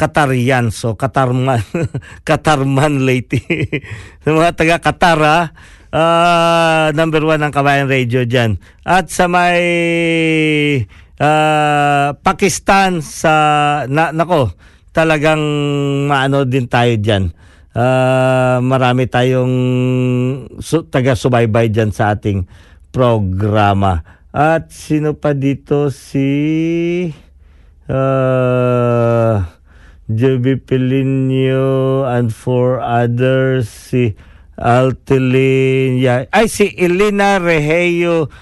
Qatarian. 0.00 0.72
So, 0.72 0.96
Qatarman, 0.96 1.60
Qatarman 2.28 3.04
lady. 3.04 3.44
sa 4.24 4.32
mga 4.32 4.50
taga 4.56 4.76
Qatar, 4.80 5.18
ha? 5.20 5.40
Uh, 5.92 6.96
number 6.96 7.20
one 7.20 7.44
ang 7.44 7.52
Kabayan 7.52 7.84
Radio 7.84 8.24
dyan. 8.24 8.56
At 8.80 9.12
sa 9.12 9.28
may 9.28 9.60
uh, 11.20 12.16
Pakistan, 12.16 13.04
sa, 13.04 13.32
na, 13.92 14.08
nako, 14.08 14.56
talagang 14.96 15.44
maano 16.08 16.48
din 16.48 16.64
tayo 16.64 16.96
dyan 16.96 17.28
ah, 17.76 18.56
marami 18.64 19.04
tayong 19.04 19.54
su- 20.64 20.88
taga-subaybay 20.88 21.68
dyan 21.68 21.92
sa 21.92 22.16
ating 22.16 22.48
programa. 22.88 24.00
At 24.32 24.72
sino 24.72 25.12
pa 25.16 25.36
dito 25.36 25.92
si 25.92 26.28
uh, 27.88 29.34
Joby 30.08 30.56
Pelinio 30.60 32.04
and 32.04 32.32
four 32.32 32.80
others 32.80 33.68
si 33.68 34.12
Altelin 34.56 36.00
yeah. 36.00 36.24
ay 36.32 36.48
si 36.48 36.72
Elena 36.80 37.36
Reheyo 37.36 38.32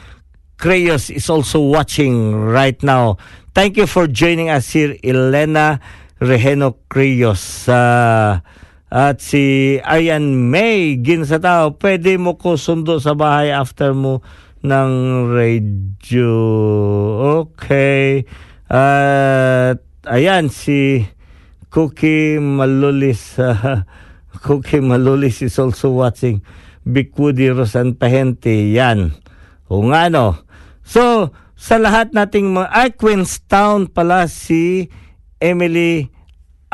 Creyos 0.59 1.11
is 1.11 1.27
also 1.31 1.59
watching 1.61 2.35
right 2.35 2.79
now. 2.83 3.19
Thank 3.55 3.77
you 3.77 3.87
for 3.87 4.07
joining 4.07 4.51
us 4.51 4.71
here, 4.71 4.99
Elena 5.03 5.79
Reheno 6.23 6.79
Creyos. 6.91 7.69
Uh, 7.69 8.39
at 8.95 9.19
si 9.19 9.75
Ayan 9.83 10.55
May 10.55 11.03
Ginsatao, 11.03 11.83
pwede 11.83 12.15
mo 12.15 12.39
ko 12.39 12.55
sundo 12.55 13.03
sa 13.03 13.19
bahay 13.19 13.51
after 13.51 13.91
mo 13.91 14.23
ng 14.63 14.93
radio. 15.35 16.31
Okay. 17.43 18.23
At 18.71 19.83
ayan, 20.07 20.47
si 20.47 21.11
Cookie 21.75 22.39
Malulis. 22.39 23.35
Cookie 24.47 24.79
Malulis 24.79 25.43
is 25.43 25.59
also 25.59 25.91
watching. 25.91 26.47
Woody 26.87 27.51
Rosan 27.51 27.99
Pahente. 27.99 28.55
Yan. 28.79 29.11
O 29.67 29.83
nga. 29.91 30.07
So, 30.87 31.35
sa 31.59 31.83
lahat 31.83 32.15
nating 32.15 32.55
mga... 32.55 32.71
Ay, 32.71 32.95
Queenstown 32.95 33.91
pala 33.91 34.31
si 34.31 34.87
Emily 35.43 36.15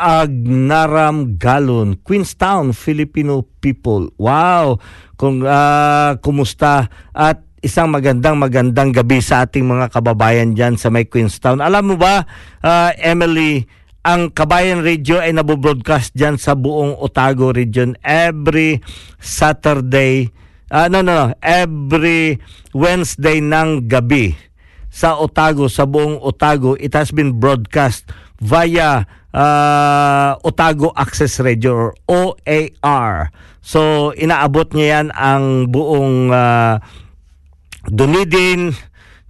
Agnaram 0.01 1.37
Galon. 1.37 2.01
Queenstown, 2.01 2.73
Filipino 2.73 3.45
people. 3.61 4.09
Wow! 4.17 4.81
Kung, 5.21 5.45
ah, 5.45 6.17
kumusta? 6.25 6.89
At 7.13 7.45
isang 7.61 7.93
magandang 7.93 8.41
magandang 8.41 8.97
gabi 8.97 9.21
sa 9.21 9.45
ating 9.45 9.69
mga 9.69 9.93
kababayan 9.93 10.57
dyan 10.57 10.81
sa 10.81 10.89
may 10.89 11.05
Queenstown. 11.05 11.61
Alam 11.61 11.93
mo 11.93 11.97
ba, 12.01 12.25
ah, 12.65 12.97
Emily, 12.97 13.69
ang 14.01 14.33
Kabayan 14.33 14.81
Radio 14.81 15.21
ay 15.21 15.37
nabobroadcast 15.37 16.17
dyan 16.17 16.41
sa 16.41 16.57
buong 16.57 16.97
Otago 16.97 17.53
region 17.53 18.01
every 18.01 18.81
Saturday 19.21 20.33
Ah, 20.71 20.87
no, 20.87 21.03
no, 21.03 21.11
no. 21.19 21.35
Every 21.43 22.39
Wednesday 22.71 23.43
ng 23.43 23.91
gabi 23.91 24.39
sa 24.87 25.19
Otago, 25.19 25.67
sa 25.67 25.83
buong 25.83 26.23
Otago, 26.23 26.79
it 26.79 26.95
has 26.95 27.11
been 27.11 27.43
broadcast 27.43 28.07
via 28.39 29.03
uh, 29.35 30.39
Otago 30.43 30.93
Access 30.97 31.41
Radio 31.41 31.73
or 31.75 31.95
OAR. 32.07 33.31
So, 33.61 34.11
inaabot 34.17 34.73
niya 34.73 34.87
yan 35.01 35.07
ang 35.13 35.69
buong 35.69 36.33
uh, 36.33 36.81
Dunedin, 37.87 38.73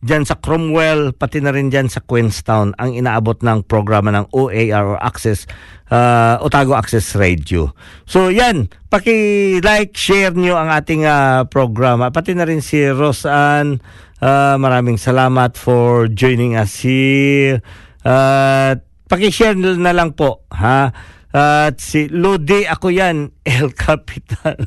dyan 0.01 0.25
sa 0.25 0.41
Cromwell, 0.41 1.13
pati 1.13 1.45
na 1.45 1.53
rin 1.53 1.69
dyan 1.69 1.93
sa 1.93 2.01
Queenstown, 2.01 2.73
ang 2.81 2.97
inaabot 2.97 3.37
ng 3.45 3.69
programa 3.69 4.09
ng 4.17 4.33
OAR 4.33 4.97
or 4.97 4.99
Access, 5.05 5.45
uh, 5.93 6.41
Otago 6.41 6.73
Access 6.73 7.13
Radio. 7.21 7.77
So 8.09 8.33
yan, 8.33 8.73
paki-like, 8.89 9.93
share 9.93 10.33
nyo 10.33 10.57
ang 10.57 10.73
ating 10.73 11.05
uh, 11.05 11.45
programa. 11.53 12.09
Pati 12.09 12.33
na 12.33 12.49
rin 12.49 12.65
si 12.65 12.81
Rosanne, 12.89 13.85
uh, 14.25 14.57
maraming 14.57 14.97
salamat 14.97 15.61
for 15.61 16.09
joining 16.09 16.57
us 16.57 16.81
here. 16.81 17.61
At 18.01 18.81
uh, 18.81 18.90
paki-share 19.11 19.59
na 19.59 19.91
lang 19.91 20.15
po, 20.15 20.47
ha? 20.55 20.95
At 21.35 21.83
si 21.83 22.07
Lodi, 22.07 22.63
ako 22.63 22.95
yan, 22.95 23.35
El 23.47 23.75
Capitan. 23.75 24.59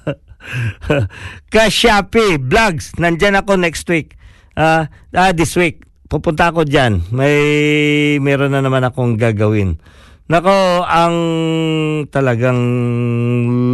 Kashapi, 1.53 2.43
vlogs, 2.43 2.99
nandyan 2.99 3.39
ako 3.39 3.55
next 3.55 3.87
week. 3.87 4.19
Ah, 4.59 4.91
ah, 5.15 5.31
this 5.31 5.55
week, 5.55 5.87
pupunta 6.11 6.51
ako 6.51 6.67
diyan. 6.67 7.09
May 7.15 7.39
meron 8.19 8.51
na 8.51 8.59
naman 8.59 8.83
akong 8.83 9.15
gagawin. 9.15 9.79
Nako, 10.23 10.87
ang 10.87 11.15
talagang 12.07 12.59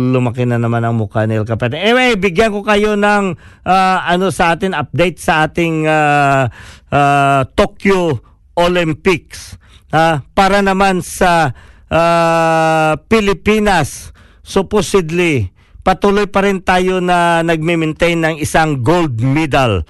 lumaki 0.09 0.49
na 0.49 0.57
naman 0.57 0.81
ang 0.81 0.97
mukha 0.97 1.29
ni 1.29 1.37
El 1.37 1.45
Capitan. 1.45 1.77
Anyway, 1.77 2.17
bigyan 2.17 2.49
ko 2.49 2.65
kayo 2.65 2.97
ng 2.97 3.37
ah, 3.69 4.01
ano 4.05 4.33
sa 4.33 4.57
atin, 4.57 4.73
update 4.73 5.21
sa 5.21 5.45
ating 5.45 5.85
ah, 5.85 6.49
ah, 6.89 7.41
Tokyo 7.53 8.17
Olympics. 8.57 9.59
Ah, 9.89 10.21
para 10.37 10.61
naman 10.61 11.01
sa 11.01 11.57
ah, 11.89 12.93
Pilipinas, 13.09 14.13
supposedly, 14.45 15.49
patuloy 15.81 16.29
pa 16.29 16.45
rin 16.45 16.61
tayo 16.61 17.01
na 17.01 17.41
nagme-maintain 17.41 18.21
ng 18.21 18.35
isang 18.37 18.85
gold 18.85 19.17
medal 19.21 19.81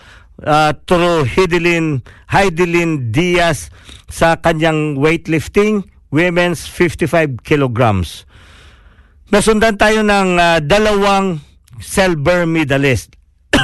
uh, 0.44 0.72
through 0.88 1.28
Heidelin, 1.28 2.06
Heidelin 2.32 3.12
Diaz 3.12 3.74
sa 4.08 4.40
kanyang 4.40 4.96
weightlifting, 4.96 5.84
women's 6.10 6.66
55 6.66 7.44
kilograms. 7.44 8.24
Nasundan 9.30 9.78
tayo 9.78 10.02
ng 10.02 10.40
uh, 10.40 10.58
dalawang 10.64 11.44
silver 11.84 12.50
medalist. 12.50 13.14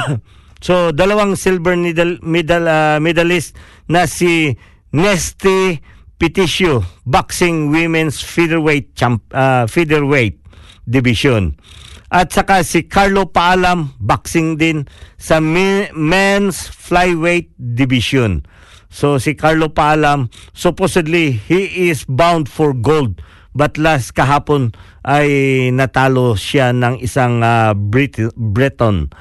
so, 0.66 0.94
dalawang 0.94 1.34
silver 1.34 1.74
medal, 1.74 2.20
medal, 2.22 2.68
uh, 2.68 2.98
medalist 3.02 3.56
na 3.90 4.06
si 4.06 4.54
Nesty 4.94 5.82
Peticio, 6.16 6.80
boxing 7.04 7.68
women's 7.68 8.24
featherweight 8.24 8.96
champ, 8.96 9.20
uh, 9.36 9.68
featherweight 9.68 10.40
division. 10.88 11.60
At 12.08 12.32
saka 12.32 12.62
si 12.62 12.86
Carlo 12.86 13.28
Paalam, 13.28 13.92
boxing 13.98 14.56
din 14.56 14.86
sa 15.18 15.42
men's 15.42 16.70
flyweight 16.70 17.52
division. 17.58 18.46
So 18.88 19.18
si 19.18 19.36
Carlo 19.36 19.68
Paalam, 19.68 20.32
supposedly 20.54 21.36
he 21.36 21.90
is 21.90 22.06
bound 22.08 22.48
for 22.48 22.72
gold. 22.72 23.20
But 23.56 23.76
last 23.76 24.12
kahapon 24.12 24.76
ay 25.04 25.28
natalo 25.72 26.36
siya 26.36 26.76
ng 26.76 27.00
isang 27.00 27.44
uh, 27.44 27.72
Brit- 27.72 28.32
Breton. 28.36 29.12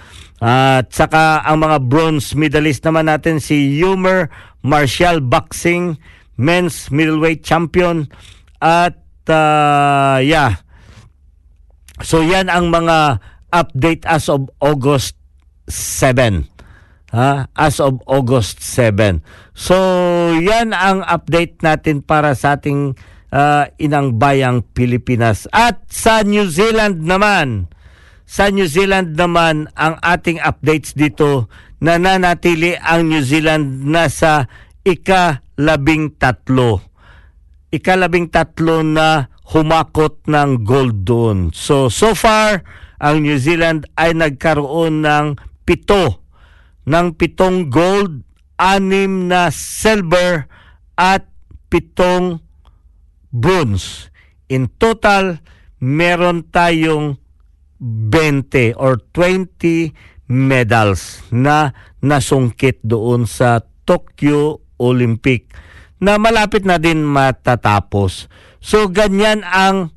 At 0.43 0.91
saka 0.91 1.41
ang 1.41 1.63
mga 1.63 1.87
bronze 1.87 2.35
medalist 2.35 2.83
naman 2.83 3.07
natin 3.07 3.39
si 3.39 3.79
Yumer 3.79 4.27
Martial 4.61 5.23
Boxing, 5.23 5.95
men's 6.35 6.91
middleweight 6.91 7.43
champion. 7.43 8.07
At 8.61 8.97
uh, 9.27 10.19
yeah, 10.23 10.65
So 12.03 12.19
yan 12.19 12.51
ang 12.51 12.75
mga 12.75 13.23
update 13.55 14.03
as 14.03 14.27
of 14.27 14.51
August 14.59 15.15
7. 15.71 16.43
Ha? 17.15 17.47
As 17.55 17.79
of 17.79 18.03
August 18.03 18.59
7. 18.59 19.23
So 19.55 19.75
yan 20.35 20.75
ang 20.75 21.07
update 21.07 21.63
natin 21.63 22.03
para 22.03 22.35
sa 22.35 22.59
ating 22.59 22.99
uh, 23.31 23.71
inang 23.79 24.19
bayang 24.19 24.59
Pilipinas. 24.75 25.47
At 25.55 25.87
sa 25.87 26.27
New 26.27 26.51
Zealand 26.51 27.07
naman, 27.07 27.71
sa 28.27 28.51
New 28.51 28.67
Zealand 28.67 29.15
naman 29.15 29.71
ang 29.79 29.95
ating 30.03 30.43
updates 30.43 30.91
dito 30.91 31.47
na 31.79 31.95
nanatili 31.95 32.75
ang 32.75 33.07
New 33.07 33.23
Zealand 33.23 33.87
nasa 33.87 34.51
ika-labing 34.85 36.13
tatlo. 36.21 36.79
Ika-labing 37.73 38.29
tatlo 38.29 38.85
na 38.85 39.27
humakot 39.49 40.21
ng 40.29 40.61
gold 40.61 41.03
doon. 41.03 41.49
So, 41.51 41.89
so 41.89 42.13
far, 42.13 42.61
ang 43.01 43.25
New 43.25 43.35
Zealand 43.41 43.89
ay 43.97 44.13
nagkaroon 44.13 45.01
ng 45.03 45.41
pito, 45.65 46.21
ng 46.85 47.17
pitong 47.17 47.73
gold, 47.73 48.21
anim 48.61 49.27
na 49.27 49.49
silver, 49.49 50.45
at 50.95 51.27
pitong 51.67 52.39
bronze. 53.33 54.07
In 54.47 54.69
total, 54.79 55.41
meron 55.81 56.47
tayong 56.53 57.19
20 57.81 58.77
or 58.79 59.01
20 59.11 59.91
medals 60.31 61.19
na 61.29 61.75
nasungkit 61.99 62.79
doon 62.85 63.27
sa 63.27 63.59
Tokyo 63.85 64.64
Olympic 64.81 65.51
na 65.99 66.19
malapit 66.19 66.67
na 66.67 66.75
din 66.79 67.03
matatapos. 67.03 68.27
So 68.59 68.91
ganyan 68.91 69.45
ang 69.45 69.95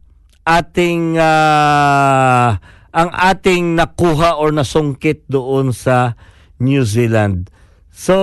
ating 0.49 1.21
uh, 1.21 2.57
ang 2.89 3.11
ating 3.13 3.77
nakuha 3.77 4.41
or 4.41 4.49
nasungkit 4.51 5.29
doon 5.29 5.77
sa 5.77 6.17
New 6.57 6.83
Zealand. 6.89 7.53
So, 7.99 8.15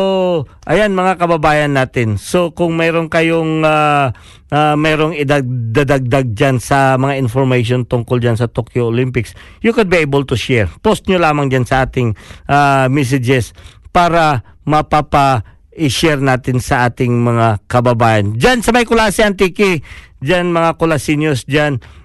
ayan 0.63 0.95
mga 0.95 1.19
kababayan 1.19 1.75
natin. 1.75 2.15
So, 2.15 2.55
kung 2.55 2.79
mayroon 2.79 3.11
kayong 3.11 3.59
uh, 3.59 4.15
uh, 4.47 4.75
mayroong 4.79 5.19
idadagdag 5.19 6.31
dyan 6.31 6.63
sa 6.63 6.95
mga 6.95 7.19
information 7.19 7.83
tungkol 7.83 8.23
dyan 8.23 8.39
sa 8.39 8.47
Tokyo 8.47 8.87
Olympics, 8.87 9.35
you 9.59 9.75
could 9.75 9.91
be 9.91 9.99
able 9.99 10.23
to 10.23 10.39
share. 10.39 10.71
Post 10.79 11.11
nyo 11.11 11.19
lamang 11.19 11.51
dyan 11.51 11.67
sa 11.67 11.83
ating 11.83 12.15
uh, 12.47 12.87
messages 12.87 13.51
para 13.91 14.47
mapapa 14.63 15.43
i-share 15.75 16.23
natin 16.23 16.63
sa 16.63 16.87
ating 16.87 17.11
mga 17.11 17.67
kababayan. 17.67 18.35
Diyan 18.39 18.63
sa 18.63 18.71
may 18.71 18.87
Kulasi 18.87 19.27
Antiki, 19.27 19.83
diyan 20.23 20.51
mga 20.51 20.79
Kulasinyos 20.79 21.45
diyan 21.45 22.03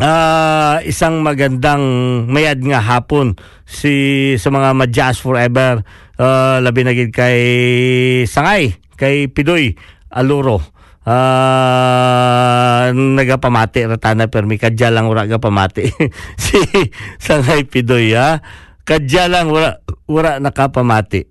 Ah, 0.00 0.80
isang 0.86 1.20
magandang 1.20 1.82
mayad 2.30 2.62
nga 2.64 2.80
hapon 2.80 3.36
si 3.68 4.32
sa 4.40 4.48
mga 4.48 4.72
Madjas 4.72 5.20
Forever. 5.20 5.84
Ah, 6.16 6.56
labi 6.62 6.86
na 6.86 6.94
kay 6.94 7.40
Sangay 8.24 8.80
kay 8.96 9.28
Pidoy 9.28 9.76
Aluro. 10.08 10.62
Ah 11.04 12.88
nagapamati 12.96 13.84
ratana 13.88 14.30
permi 14.32 14.56
kadya 14.56 14.88
lang 14.88 15.08
ura 15.10 15.28
ga 15.28 15.40
pamati 15.42 15.88
si 16.44 16.60
Sangay 17.18 17.68
Pidoy 17.68 18.14
ha 18.14 18.40
kadya 18.84 19.26
lang 19.28 19.48
wala 19.52 19.80
wala 20.08 20.38
nakapamati 20.40 21.28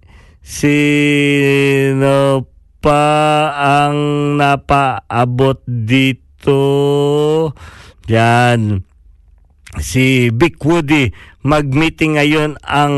sino 0.49 2.41
pa 2.81 3.05
ang 3.53 3.97
napaabot 4.41 5.61
dito 5.69 6.57
yan. 8.09 8.81
Si 9.77 10.33
Big 10.33 10.57
Woody, 10.65 11.13
mag-meeting 11.45 12.17
ngayon 12.17 12.57
ang 12.65 12.95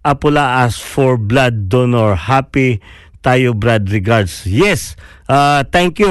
Apulaas 0.00 0.80
for 0.80 1.20
blood 1.20 1.68
donor. 1.68 2.16
Happy 2.16 2.80
tayo, 3.20 3.52
Brad. 3.52 3.84
Regards. 3.84 4.48
Yes. 4.48 4.96
Uh, 5.28 5.60
thank 5.68 6.00
you, 6.00 6.08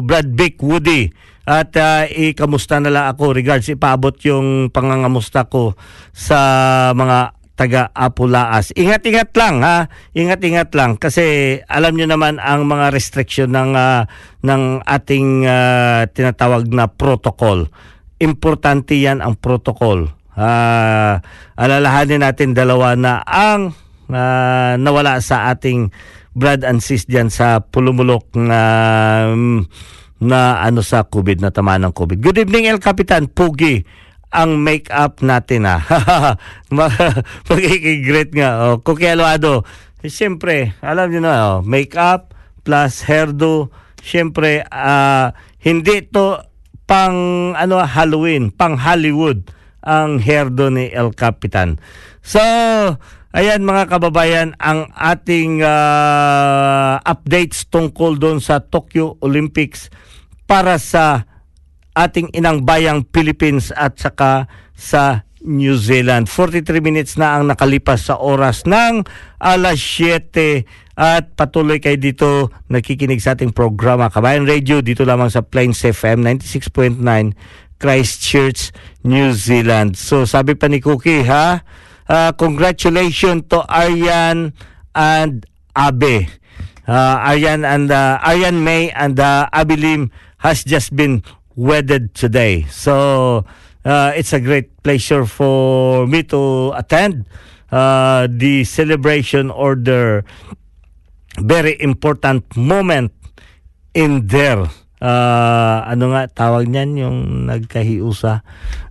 Brad 0.00 0.32
Big 0.32 0.56
Woody. 0.64 1.12
At 1.44 1.76
uh, 1.76 2.08
ikamusta 2.08 2.80
na 2.80 2.88
lang 2.88 3.04
ako. 3.12 3.36
Regards, 3.36 3.68
ipaabot 3.68 4.16
yung 4.24 4.72
pangangamusta 4.72 5.44
ko 5.52 5.76
sa 6.16 6.40
mga 6.96 7.36
taga 7.54 7.90
Apulaas. 7.94 8.74
Ingat-ingat 8.74 9.30
lang 9.38 9.62
ha. 9.62 9.86
Ingat-ingat 10.14 10.74
lang 10.74 10.98
kasi 10.98 11.58
alam 11.70 11.94
niyo 11.94 12.10
naman 12.10 12.42
ang 12.42 12.66
mga 12.66 12.90
restriction 12.90 13.54
ng 13.54 13.78
ah, 13.78 14.10
ng 14.42 14.82
ating 14.82 15.46
ah, 15.46 16.02
tinatawag 16.10 16.66
na 16.70 16.90
protocol. 16.90 17.70
Importante 18.18 18.98
'yan 18.98 19.22
ang 19.22 19.38
protocol. 19.38 20.10
Ah, 20.34 21.22
alalahanin 21.54 22.26
natin 22.26 22.58
dalawa 22.58 22.98
na 22.98 23.22
ang 23.22 23.70
ah, 24.10 24.74
nawala 24.74 25.22
sa 25.22 25.54
ating 25.54 25.94
brad 26.34 26.66
and 26.66 26.82
sis 26.82 27.06
diyan 27.06 27.30
sa 27.30 27.62
pulumulok 27.62 28.34
na 28.34 28.60
na 30.18 30.40
ano 30.58 30.82
sa 30.82 31.06
COVID 31.06 31.38
na 31.38 31.54
tama 31.54 31.78
ng 31.78 31.94
COVID. 31.94 32.18
Good 32.18 32.38
evening 32.46 32.66
El 32.66 32.82
Capitan 32.82 33.30
Pugi 33.30 34.03
ang 34.34 34.58
make-up 34.58 35.22
natin 35.22 35.70
ah. 35.70 35.80
Magiging 37.48 38.02
nga. 38.34 38.50
Oh, 38.66 38.82
Cookie 38.82 39.14
Alwado. 39.14 39.62
Siyempre, 40.02 40.74
alam 40.82 41.08
niyo 41.08 41.22
na, 41.22 41.34
oh, 41.54 41.58
make-up 41.62 42.34
plus 42.66 43.06
hairdo. 43.06 43.70
Siyempre, 44.02 44.66
ah, 44.68 45.32
hindi 45.62 46.02
to 46.10 46.42
pang 46.84 47.54
ano 47.56 47.80
Halloween, 47.80 48.52
pang 48.52 48.76
Hollywood 48.76 49.48
ang 49.80 50.20
hairdo 50.20 50.68
ni 50.68 50.92
El 50.92 51.16
Capitan. 51.16 51.80
So, 52.20 52.40
ayan 53.32 53.64
mga 53.64 53.88
kababayan, 53.88 54.56
ang 54.60 54.92
ating 54.92 55.64
ah, 55.64 57.00
updates 57.06 57.70
tungkol 57.70 58.20
doon 58.20 58.42
sa 58.42 58.60
Tokyo 58.60 59.16
Olympics 59.24 59.88
para 60.44 60.76
sa 60.76 61.24
ating 61.94 62.34
inang 62.34 62.66
bayang 62.66 63.06
Philippines 63.10 63.70
at 63.74 63.98
saka 63.98 64.50
sa 64.74 65.24
New 65.44 65.76
Zealand. 65.76 66.26
43 66.26 66.80
minutes 66.80 67.20
na 67.20 67.38
ang 67.38 67.46
nakalipas 67.46 68.08
sa 68.08 68.16
oras 68.16 68.64
ng 68.64 69.04
alas 69.38 69.78
7 69.78 70.64
at 70.96 71.36
patuloy 71.36 71.78
kayo 71.78 72.00
dito 72.00 72.48
nakikinig 72.70 73.20
sa 73.20 73.36
ating 73.36 73.52
programa 73.52 74.08
Kabayan 74.08 74.48
Radio 74.48 74.80
dito 74.80 75.04
lamang 75.04 75.28
sa 75.28 75.44
Plains 75.44 75.84
FM 75.84 76.24
96.9 76.40 77.02
Christchurch, 77.76 78.72
New 79.04 79.36
Zealand. 79.36 80.00
So 80.00 80.24
sabi 80.24 80.56
pa 80.56 80.72
ni 80.72 80.80
Cookie 80.80 81.28
ha, 81.28 81.60
uh, 82.08 82.30
congratulations 82.34 83.44
to 83.52 83.60
Aryan 83.68 84.56
and 84.96 85.44
Abe. 85.76 86.30
Uh, 86.88 87.16
Aryan 87.20 87.68
and 87.68 87.92
uh, 87.92 88.16
Aryan 88.24 88.64
May 88.64 88.88
and 88.96 89.20
uh, 89.20 89.48
Abi 89.52 89.76
Lim 89.76 90.08
has 90.40 90.64
just 90.64 90.96
been 90.96 91.20
wedded 91.56 92.14
today. 92.14 92.66
So 92.70 93.44
uh, 93.84 94.12
it's 94.14 94.32
a 94.32 94.40
great 94.40 94.82
pleasure 94.82 95.26
for 95.26 96.06
me 96.06 96.22
to 96.34 96.72
attend 96.76 97.26
uh, 97.72 98.26
the 98.30 98.64
celebration 98.64 99.50
or 99.50 99.74
the 99.74 100.24
very 101.38 101.80
important 101.80 102.44
moment 102.56 103.12
in 103.94 104.26
their 104.26 104.70
uh, 105.02 105.78
ano 105.86 106.14
nga 106.14 106.30
tawag 106.30 106.70
niyan 106.70 106.90
yung 106.96 107.18
nagkahiusa 107.50 108.42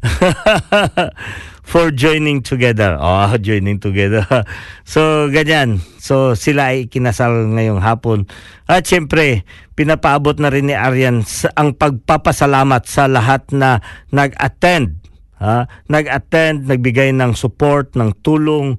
for 1.64 1.89
joining 1.89 2.43
together. 2.43 2.99
Oh, 2.99 3.32
joining 3.41 3.80
together. 3.80 4.28
so, 4.86 5.32
ganyan. 5.32 5.80
So, 5.97 6.36
sila 6.36 6.76
ay 6.76 6.91
kinasal 6.91 7.55
ngayong 7.55 7.80
hapon. 7.80 8.28
At 8.68 8.86
syempre, 8.86 9.47
pinapaabot 9.74 10.38
na 10.38 10.53
rin 10.53 10.69
ni 10.69 10.76
Aryan 10.78 11.26
sa, 11.26 11.49
ang 11.57 11.74
pagpapasalamat 11.74 12.84
sa 12.86 13.09
lahat 13.09 13.49
na 13.53 13.82
nag-attend. 14.13 15.01
Ha? 15.41 15.65
Nag-attend, 15.89 16.69
nagbigay 16.69 17.11
ng 17.13 17.34
support, 17.34 17.97
ng 17.97 18.13
tulong 18.21 18.78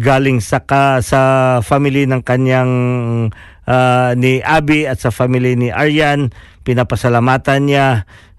galing 0.00 0.40
sa 0.40 0.64
ka, 0.64 1.04
sa 1.04 1.20
family 1.60 2.08
ng 2.08 2.24
kanyang 2.24 2.72
uh, 3.68 4.10
ni 4.16 4.40
Abby 4.40 4.88
at 4.88 5.00
sa 5.00 5.12
family 5.12 5.56
ni 5.56 5.68
Aryan. 5.68 6.32
Pinapasalamatan 6.64 7.60
niya 7.68 7.86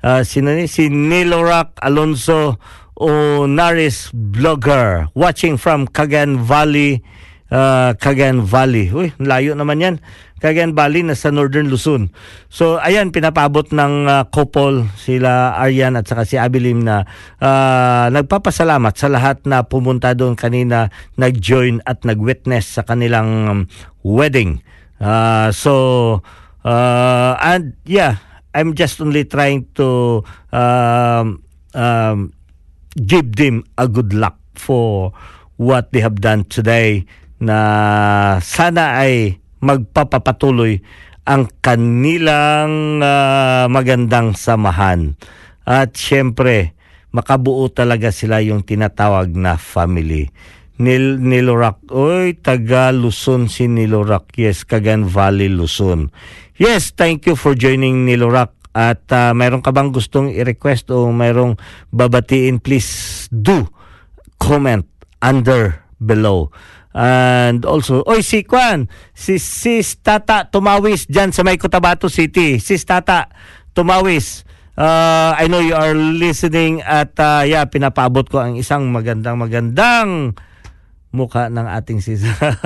uh, 0.02 0.22
ni 0.26 0.66
si 0.66 0.90
Nilorak 0.90 1.78
Alonso 1.82 2.58
o 2.98 3.10
Naris 3.50 4.14
Vlogger 4.14 5.10
watching 5.18 5.58
from 5.58 5.90
Cagayan 5.90 6.42
Valley 6.42 7.02
uh, 7.52 7.94
Cagayan 8.00 8.42
Valley. 8.42 8.90
Uy, 8.90 9.12
layo 9.20 9.54
naman 9.54 9.84
yan. 9.84 9.96
Cagayan 10.42 10.74
Valley 10.74 11.06
na 11.06 11.14
sa 11.14 11.30
Northern 11.30 11.70
Luzon. 11.70 12.10
So 12.50 12.82
ayan 12.82 13.14
pinapabot 13.14 13.70
ng 13.70 14.10
uh, 14.10 14.26
couple 14.34 14.90
sila 14.98 15.54
Aryan 15.62 15.96
at 15.96 16.10
saka 16.10 16.26
si 16.26 16.42
Abilim 16.42 16.82
na 16.82 17.06
uh, 17.38 18.10
nagpapasalamat 18.10 18.98
sa 18.98 19.08
lahat 19.08 19.46
na 19.46 19.62
pumunta 19.62 20.18
doon 20.18 20.34
kanina, 20.34 20.90
nag-join 21.16 21.86
at 21.86 22.02
nag-witness 22.02 22.82
sa 22.82 22.82
kanilang 22.82 23.30
um, 23.46 23.60
wedding. 24.02 24.66
Uh, 24.98 25.54
so 25.54 25.74
uh, 26.66 27.38
and 27.38 27.78
yeah, 27.86 28.18
I'm 28.58 28.74
just 28.74 28.98
only 29.00 29.30
trying 29.30 29.70
to 29.78 30.22
um, 30.50 31.46
um, 31.78 32.34
give 32.98 33.38
them 33.38 33.64
a 33.78 33.88
good 33.88 34.12
luck 34.12 34.42
for 34.58 35.14
what 35.62 35.94
they 35.94 36.02
have 36.02 36.18
done 36.18 36.50
today 36.50 37.06
na 37.42 38.38
sana 38.42 39.02
ay 39.02 39.41
magpapapatuloy 39.62 40.82
ang 41.26 41.48
kanilang 41.62 43.00
uh, 43.00 43.70
magandang 43.70 44.34
samahan. 44.34 45.14
At 45.64 45.94
syempre, 45.94 46.74
makabuo 47.14 47.70
talaga 47.70 48.10
sila 48.10 48.42
yung 48.42 48.66
tinatawag 48.66 49.32
na 49.38 49.56
family. 49.56 50.34
Nil 50.82 51.22
Nilorak, 51.22 51.94
oy, 51.94 52.34
taga 52.42 52.90
Luzon 52.90 53.46
si 53.46 53.70
Nilorak. 53.70 54.34
Yes, 54.34 54.66
Kagan 54.66 55.06
Valley, 55.06 55.46
Luzon. 55.46 56.10
Yes, 56.58 56.90
thank 56.98 57.30
you 57.30 57.38
for 57.38 57.54
joining 57.54 58.10
Nilorak. 58.10 58.58
At 58.72 59.06
uh, 59.14 59.36
mayroon 59.36 59.62
ka 59.62 59.70
bang 59.76 59.92
gustong 59.92 60.32
i-request 60.32 60.90
o 60.96 61.12
mayroong 61.12 61.60
babatiin, 61.92 62.64
please 62.64 63.28
do 63.30 63.68
comment 64.40 64.88
under 65.22 65.86
below. 66.02 66.50
And 66.92 67.64
also, 67.64 68.04
oy 68.04 68.20
si 68.20 68.44
Kwan, 68.44 68.92
si 69.16 69.40
Sis 69.40 69.96
Tata 70.04 70.52
Tumawis 70.52 71.08
dyan 71.08 71.32
sa 71.32 71.44
may 71.48 71.56
Cotabato 71.56 72.12
City. 72.12 72.60
Sis 72.60 72.84
Tata 72.84 73.32
Tumawis, 73.72 74.44
uh, 74.76 75.32
I 75.40 75.48
know 75.48 75.64
you 75.64 75.72
are 75.72 75.96
listening 75.96 76.84
at 76.84 77.16
uh, 77.16 77.48
yeah, 77.48 77.64
pinapaabot 77.64 78.28
ko 78.28 78.44
ang 78.44 78.60
isang 78.60 78.92
magandang 78.92 79.40
magandang 79.40 80.36
mukha 81.12 81.52
ng 81.52 81.68
ating 81.68 82.00
sis 82.04 82.24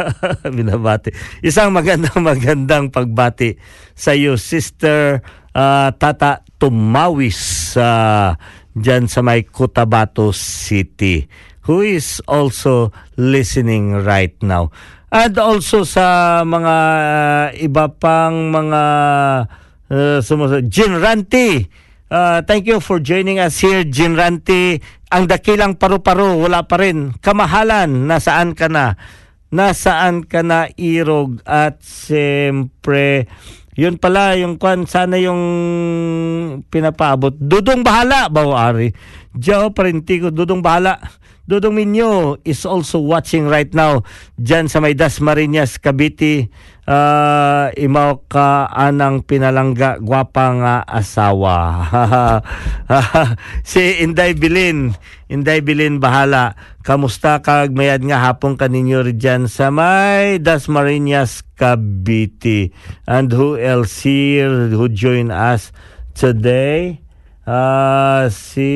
binabati. 0.57 1.13
Isang 1.41 1.73
magandang 1.73 2.21
magandang 2.21 2.93
pagbati 2.93 3.57
sa 3.93 4.13
iyo, 4.13 4.38
Sister 4.38 5.21
uh, 5.53 5.89
Tata 5.97 6.45
Tumawis 6.57 7.73
uh, 7.78 8.34
dyan 8.76 9.07
sa 9.07 9.23
may 9.23 9.47
Cotabato 9.47 10.36
City 10.36 11.26
who 11.65 11.82
is 11.82 12.21
also 12.30 12.93
listening 13.17 13.93
right 14.05 14.38
now. 14.41 14.69
And 15.09 15.34
also 15.38 15.86
sa 15.86 16.41
mga 16.45 16.76
uh, 16.76 17.45
iba 17.57 17.86
pang 17.89 18.53
mga 18.53 18.84
uh, 19.89 20.17
sumusunod. 20.21 20.69
Jin 20.69 20.97
Ranti, 21.01 21.65
uh, 22.09 22.41
thank 22.45 22.69
you 22.69 22.78
for 22.82 23.01
joining 23.01 23.41
us 23.41 23.57
here, 23.61 23.86
Jin 23.86 24.13
Ranti. 24.13 24.78
Ang 25.09 25.26
dakilang 25.30 25.80
paru-paro, 25.80 26.38
wala 26.41 26.67
pa 26.67 26.82
rin. 26.82 27.15
Kamahalan, 27.17 28.09
nasaan 28.09 28.53
ka 28.53 28.67
na? 28.67 28.99
Nasaan 29.55 30.28
ka 30.28 30.43
na, 30.43 30.67
Irog? 30.76 31.39
At 31.47 31.80
siyempre, 31.80 33.30
Yun 33.76 33.99
pala, 33.99 34.39
yung 34.39 34.55
kwan, 34.55 34.88
sana 34.88 35.19
yung 35.19 35.41
pinapaabot. 36.71 37.36
Dudong 37.36 37.84
bahala, 37.84 38.32
Bawari. 38.32 38.95
Joe 39.36 39.76
Parentico, 39.76 40.32
Dudong 40.32 40.63
bahala. 40.63 40.95
Dudong 41.45 41.78
Minyo 41.78 42.41
is 42.41 42.65
also 42.65 42.97
watching 42.97 43.45
right 43.45 43.69
now 43.69 44.01
dyan 44.34 44.65
sa 44.65 44.82
may 44.82 44.97
Dasmariñas, 44.97 45.78
Cavite. 45.78 46.49
Uh, 46.86 47.73
imaw 47.81 48.21
ka 48.29 48.69
anang 48.69 49.25
pinalangga 49.25 49.97
gwapang 49.97 50.61
uh, 50.61 50.86
asawa. 50.86 51.81
si 53.65 54.05
Inday 54.05 54.38
Bilin, 54.38 54.93
Inday 55.25 55.65
Bilin 55.65 55.97
bahala. 55.97 56.53
Kamusta 56.86 57.41
kag 57.41 57.73
mayad 57.73 58.05
nga 58.05 58.21
hapon 58.21 58.53
kaninyo 58.53 59.01
rin 59.01 59.17
dyan 59.17 59.43
sa 59.49 59.73
may 59.73 60.38
Dasmariñas, 60.38 61.41
Cavite. 61.57 62.69
And 63.09 63.33
who 63.33 63.57
else 63.57 64.05
here 64.05 64.69
who 64.69 64.86
join 64.86 65.33
us 65.33 65.73
today? 66.13 67.01
Uh, 67.49 68.29
si 68.29 68.69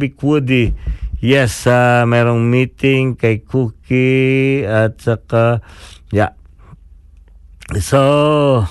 Big 0.00 0.16
Woody. 0.24 0.72
Yes, 1.20 1.68
uh, 1.68 2.08
merong 2.08 2.48
meeting 2.48 3.20
kay 3.20 3.44
Cookie 3.44 4.64
at 4.64 4.96
saka, 5.04 5.60
yeah. 6.08 6.39
So, 7.78 8.66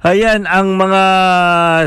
ayan, 0.00 0.48
ang 0.48 0.80
mga, 0.80 1.04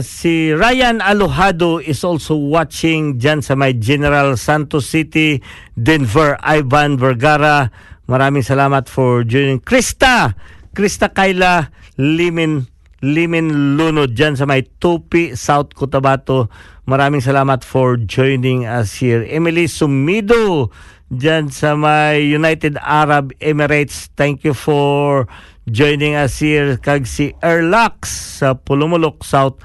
si 0.06 0.54
Ryan 0.54 1.02
Alojado 1.02 1.82
is 1.82 2.06
also 2.06 2.38
watching 2.38 3.18
dyan 3.18 3.42
sa 3.42 3.58
may 3.58 3.74
General 3.74 4.38
Santos 4.38 4.86
City, 4.86 5.42
Denver, 5.74 6.38
Ivan 6.46 7.02
Vergara. 7.02 7.74
Maraming 8.06 8.46
salamat 8.46 8.86
for 8.86 9.26
joining. 9.26 9.58
Krista, 9.58 10.38
Krista 10.78 11.10
Kayla, 11.10 11.74
Limin, 11.98 12.70
Limin 13.02 13.74
Lunod 13.74 14.14
dyan 14.14 14.38
sa 14.38 14.46
may 14.46 14.62
Tupi, 14.62 15.34
South 15.34 15.74
Cotabato. 15.74 16.54
Maraming 16.86 17.26
salamat 17.26 17.66
for 17.66 17.98
joining 17.98 18.70
us 18.70 19.02
here. 19.02 19.26
Emily 19.26 19.66
Sumido 19.66 20.70
dyan 21.10 21.50
sa 21.50 21.74
may 21.74 22.22
United 22.22 22.78
Arab 22.78 23.34
Emirates. 23.42 24.14
Thank 24.14 24.46
you 24.46 24.54
for 24.54 25.26
joining 25.68 26.16
us 26.16 26.40
here. 26.40 26.76
Kag 26.80 27.08
si 27.08 27.32
Erlax 27.40 28.12
sa 28.42 28.56
Pulumulok, 28.58 29.24
South 29.24 29.60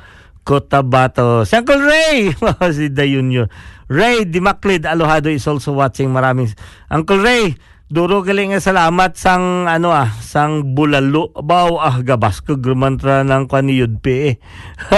Cotabato. 0.47 1.45
Si 1.45 1.55
Uncle 1.59 1.83
Ray! 1.83 2.33
si 2.77 2.89
Dayun 2.89 3.29
yun. 3.29 3.49
Ray 3.89 4.29
Dimaclid 4.29 4.85
Alohado 4.85 5.33
is 5.33 5.49
also 5.49 5.73
watching. 5.73 6.13
Maraming 6.13 6.53
Uncle 6.93 7.21
Ray, 7.21 7.57
Duro 7.89 8.21
galing 8.21 8.53
nga 8.53 8.61
salamat 8.61 9.17
sang 9.17 9.65
ano 9.65 9.97
ah, 9.97 10.13
sang 10.21 10.77
bulalo. 10.77 11.33
Baw 11.33 11.81
ah 11.81 11.97
gabas 12.05 12.45
ko 12.45 12.61
grumantra 12.61 13.25
ng 13.25 13.49
kaniyod 13.49 14.05
pe 14.05 14.17
eh. 14.29 14.35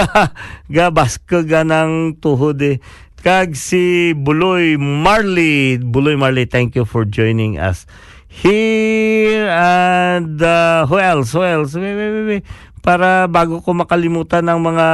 gabas 0.75 1.15
ko 1.23 1.47
ganang 1.47 2.19
tuhod 2.19 2.59
eh. 2.59 2.83
Kag 3.23 3.55
si 3.55 4.11
Buloy 4.11 4.75
Marley. 4.75 5.79
Buloy 5.79 6.19
Marley, 6.19 6.51
thank 6.51 6.75
you 6.75 6.83
for 6.83 7.07
joining 7.07 7.55
us 7.55 7.87
here. 8.31 9.51
And 9.51 10.39
uh, 10.39 10.87
who 10.87 10.95
else? 10.95 11.35
Who 11.35 11.43
else? 11.43 11.75
Wait, 11.75 11.91
wait, 11.91 12.11
wait, 12.15 12.27
wait. 12.27 12.43
Para 12.79 13.27
bago 13.27 13.59
ko 13.59 13.75
makalimutan 13.75 14.47
ng 14.47 14.59
mga 14.63 14.87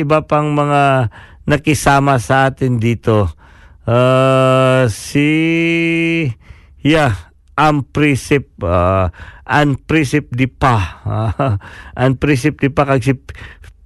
iba 0.00 0.24
pang 0.24 0.50
mga 0.50 1.12
nakisama 1.44 2.16
sa 2.16 2.48
atin 2.48 2.80
dito. 2.80 3.28
Uh, 3.84 4.88
si 4.88 5.28
Yeah, 6.82 7.14
Amprisip 7.54 8.58
uh, 8.64 9.12
Anprisip 9.46 10.32
di 10.32 10.48
pa. 10.48 10.74
Uh, 11.12 11.58
Anprisip 11.94 12.58
di 12.58 12.72
pa 12.72 12.88
kag 12.88 13.04
si 13.04 13.14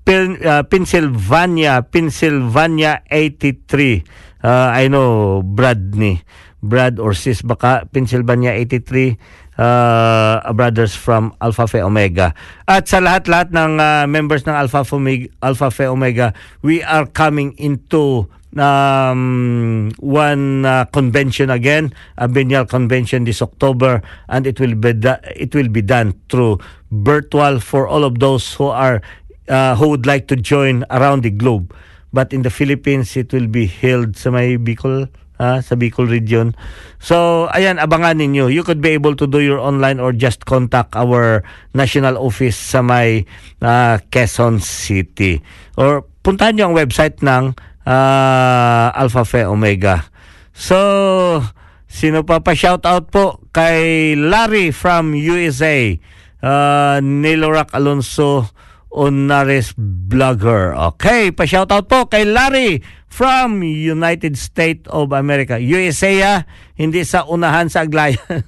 Pin, 0.06 0.38
uh, 0.38 0.62
Pennsylvania, 0.70 1.82
Pennsylvania 1.82 3.02
83. 3.10 4.06
Uh, 4.38 4.70
I 4.70 4.86
know 4.86 5.42
Brad 5.42 5.98
ni. 5.98 6.22
Brad 6.66 6.98
or 6.98 7.14
sis 7.14 7.40
baka 7.40 7.86
Pennsylvania 7.94 8.50
83 8.52 9.16
uh, 9.58 10.52
brothers 10.52 10.94
from 10.94 11.32
Alpha 11.40 11.66
Phi 11.66 11.80
Omega. 11.80 12.34
At 12.68 12.90
sa 12.90 13.00
lahat-lahat 13.00 13.54
ng 13.54 13.72
uh, 13.80 14.04
members 14.10 14.44
ng 14.44 14.52
Alpha 14.52 14.84
Phi 14.84 15.30
Alpha 15.40 15.70
Phi 15.70 15.86
Omega, 15.86 16.34
we 16.60 16.82
are 16.82 17.06
coming 17.06 17.54
into 17.56 18.28
um, 18.58 19.92
one 20.00 20.64
uh, 20.64 20.84
convention 20.86 21.50
again, 21.50 21.92
a 22.18 22.28
biennial 22.28 22.64
convention 22.64 23.24
this 23.24 23.42
October, 23.42 24.02
and 24.28 24.46
it 24.46 24.60
will 24.60 24.74
be 24.74 24.92
da- 24.92 25.22
it 25.34 25.54
will 25.54 25.68
be 25.68 25.82
done 25.82 26.14
through 26.28 26.58
virtual 26.90 27.60
for 27.60 27.86
all 27.86 28.04
of 28.04 28.18
those 28.18 28.54
who 28.54 28.68
are 28.68 29.00
uh, 29.48 29.76
who 29.76 29.88
would 29.88 30.06
like 30.06 30.28
to 30.28 30.36
join 30.36 30.84
around 30.90 31.22
the 31.22 31.30
globe. 31.30 31.74
But 32.12 32.32
in 32.32 32.42
the 32.42 32.50
Philippines, 32.50 33.16
it 33.16 33.32
will 33.32 33.48
be 33.48 33.66
held 33.66 34.16
sa 34.16 34.30
may 34.30 34.56
Bicol, 34.56 35.10
ah, 35.38 35.60
sa 35.60 35.76
Bicol 35.76 36.08
region. 36.08 36.56
So, 37.00 37.46
ayan, 37.52 37.76
abangan 37.76 38.20
ninyo. 38.20 38.48
You 38.48 38.64
could 38.64 38.80
be 38.80 38.96
able 38.96 39.14
to 39.20 39.28
do 39.28 39.40
your 39.40 39.60
online 39.60 40.00
or 40.00 40.12
just 40.12 40.48
contact 40.48 40.96
our 40.96 41.44
national 41.76 42.16
office 42.16 42.56
sa 42.56 42.80
may 42.80 43.28
uh, 43.60 44.00
Quezon 44.08 44.60
City. 44.60 45.40
Or 45.76 46.04
puntahan 46.24 46.56
nyo 46.56 46.64
ang 46.72 46.76
website 46.76 47.20
ng 47.20 47.52
uh, 47.86 48.86
Alpha 48.96 49.22
Phi 49.22 49.44
Omega. 49.46 50.08
So, 50.56 51.44
sino 51.86 52.24
pa 52.24 52.40
pa 52.40 52.56
shout 52.56 52.88
out 52.88 53.12
po 53.12 53.44
kay 53.52 54.12
Larry 54.16 54.72
from 54.72 55.12
USA. 55.12 55.94
Uh, 56.40 57.00
Nilorak 57.00 57.72
Alonso 57.72 58.52
Onares 58.92 59.74
Blogger. 59.76 60.72
Okay, 60.94 61.34
pa 61.34 61.44
shout 61.44 61.70
out 61.74 61.90
po 61.90 62.08
kay 62.08 62.24
Larry 62.24 62.80
from 63.06 63.64
United 63.64 64.36
States 64.36 64.84
of 64.92 65.12
America. 65.16 65.56
USA 65.56 66.12
ah, 66.24 66.38
hindi 66.76 67.02
sa 67.02 67.24
unahan 67.24 67.72
sa 67.72 67.88
Aglayan. 67.88 68.20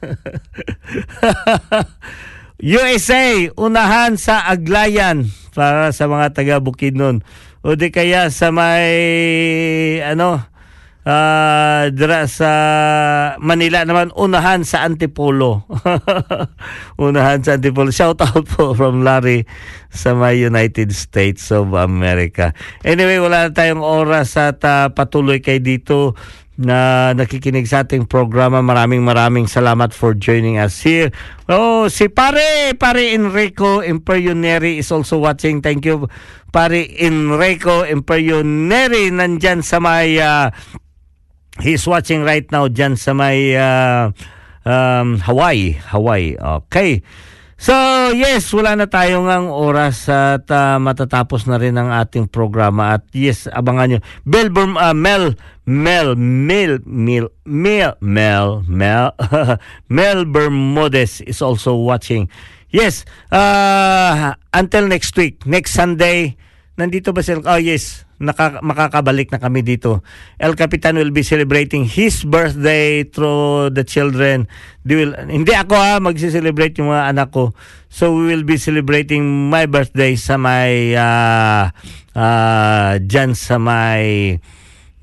USA, 2.59 3.47
unahan 3.55 4.18
sa 4.18 4.43
Aglayan 4.51 5.30
para 5.55 5.95
sa 5.95 6.11
mga 6.11 6.34
taga 6.34 6.57
Bukidnon. 6.59 7.22
O 7.62 7.74
di 7.78 7.91
kaya 7.95 8.30
sa 8.34 8.51
may 8.51 8.91
ano 10.03 10.43
uh, 11.05 11.93
dira 11.95 12.27
sa 12.27 12.51
Manila 13.39 13.85
naman 13.85 14.11
unahan 14.17 14.65
sa 14.67 14.83
Antipolo. 14.83 15.69
unahan 17.07 17.45
sa 17.45 17.61
Antipolo. 17.61 17.93
Shout 17.95 18.25
out 18.25 18.47
po 18.49 18.73
from 18.75 19.07
Larry 19.07 19.47
sa 19.93 20.17
may 20.17 20.41
United 20.41 20.91
States 20.97 21.53
of 21.55 21.77
America. 21.77 22.57
Anyway, 22.83 23.21
wala 23.23 23.49
na 23.49 23.55
tayong 23.55 23.85
oras 23.85 24.35
at 24.41 24.65
uh, 24.65 24.91
patuloy 24.91 25.39
kay 25.39 25.63
dito 25.63 26.19
na 26.59 27.11
nakikinig 27.15 27.71
sa 27.71 27.87
ating 27.87 28.11
programa. 28.11 28.59
Maraming 28.59 29.07
maraming 29.07 29.47
salamat 29.47 29.95
for 29.95 30.11
joining 30.19 30.59
us 30.59 30.83
here. 30.83 31.15
Oh, 31.47 31.87
si 31.87 32.11
pare, 32.11 32.75
pare 32.75 33.15
Enrico 33.15 33.79
Imperioneri 33.79 34.83
is 34.83 34.91
also 34.91 35.23
watching. 35.23 35.63
Thank 35.63 35.87
you, 35.87 36.11
pare 36.51 36.83
Enrico 36.99 37.87
Imperioneri 37.87 39.15
nandyan 39.15 39.63
sa 39.63 39.79
may 39.79 40.19
uh, 40.19 40.51
he's 41.61 41.87
watching 41.87 42.23
right 42.23 42.47
now 42.51 42.69
dyan 42.69 42.99
sa 42.99 43.15
may 43.15 43.57
uh, 43.57 44.11
um, 44.69 45.19
Hawaii. 45.23 45.79
Hawaii. 45.93 46.37
Okay. 46.37 47.03
So, 47.59 47.75
yes, 48.15 48.55
wala 48.55 48.79
na 48.79 48.87
tayong 48.87 49.27
ang 49.27 49.51
oras 49.51 50.07
at 50.07 50.47
uh, 50.47 50.79
matatapos 50.79 51.51
na 51.51 51.59
rin 51.59 51.75
ang 51.75 51.91
ating 51.91 52.31
programa. 52.31 52.95
At 52.95 53.11
yes, 53.11 53.51
abangan 53.51 53.99
nyo. 53.99 54.01
Bel, 54.23 54.47
uh, 54.55 54.95
Mel, 54.95 55.35
Mel, 55.67 56.15
Mel, 56.15 56.79
Mel, 56.87 57.27
Mel, 57.43 57.93
Mel, 57.99 58.51
Mel, 58.63 59.07
Mel 59.91 60.19
Bermudez 60.23 61.19
is 61.27 61.43
also 61.43 61.75
watching. 61.75 62.31
Yes, 62.71 63.03
uh, 63.35 64.39
until 64.55 64.87
next 64.87 65.19
week, 65.19 65.43
next 65.43 65.75
Sunday, 65.75 66.39
nandito 66.79 67.11
ba 67.11 67.27
sila? 67.27 67.59
Oh, 67.59 67.59
yes, 67.59 68.07
naka, 68.19 68.59
makakabalik 68.61 69.31
na 69.31 69.39
kami 69.39 69.62
dito. 69.62 70.03
El 70.39 70.59
Capitan 70.59 70.99
will 70.99 71.14
be 71.14 71.23
celebrating 71.23 71.87
his 71.87 72.27
birthday 72.27 73.07
through 73.07 73.71
the 73.75 73.87
children. 73.87 74.51
They 74.83 74.99
will, 74.99 75.14
hindi 75.16 75.55
ako 75.55 75.75
ha, 75.79 76.03
magsi-celebrate 76.03 76.79
yung 76.83 76.91
mga 76.91 77.14
anak 77.14 77.31
ko. 77.31 77.55
So 77.89 78.12
we 78.14 78.35
will 78.35 78.45
be 78.45 78.59
celebrating 78.59 79.49
my 79.49 79.64
birthday 79.71 80.19
sa 80.19 80.37
may, 80.37 80.93
uh, 80.99 81.71
uh, 82.12 82.99
dyan 83.01 83.39
sa 83.39 83.57
may, 83.57 84.37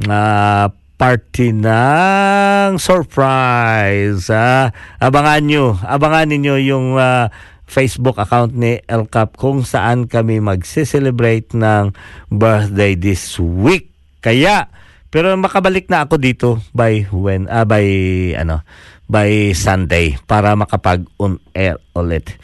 uh, 0.05 0.69
party 0.95 1.51
ng 1.51 2.79
surprise. 2.79 4.31
Uh, 4.31 4.71
abangan 5.03 5.43
nyo, 5.43 5.65
abangan 5.83 6.31
ninyo 6.31 6.55
yung 6.63 6.95
uh, 6.95 7.27
Facebook 7.65 8.21
account 8.21 8.53
ni 8.53 8.81
El 8.85 9.09
Cap 9.09 9.35
kung 9.35 9.65
saan 9.65 10.05
kami 10.05 10.39
magse-celebrate 10.39 11.53
ng 11.57 11.91
birthday 12.29 12.93
this 12.93 13.37
week. 13.41 13.91
Kaya 14.21 14.69
pero 15.15 15.31
makabalik 15.39 15.87
na 15.87 16.03
ako 16.03 16.19
dito 16.19 16.49
by 16.75 17.07
when 17.07 17.47
ah, 17.47 17.63
by 17.63 17.87
ano 18.35 18.67
by 19.07 19.55
Sunday 19.55 20.19
para 20.27 20.57
makapag-on 20.59 21.39
air 21.55 21.79
ulit. 21.95 22.35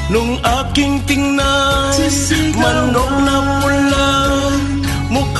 Nung 0.08 0.40
aking 0.40 1.04
tingnan 1.04 1.92
Manok 2.56 3.12
na 3.28 3.36
pula 3.60 4.17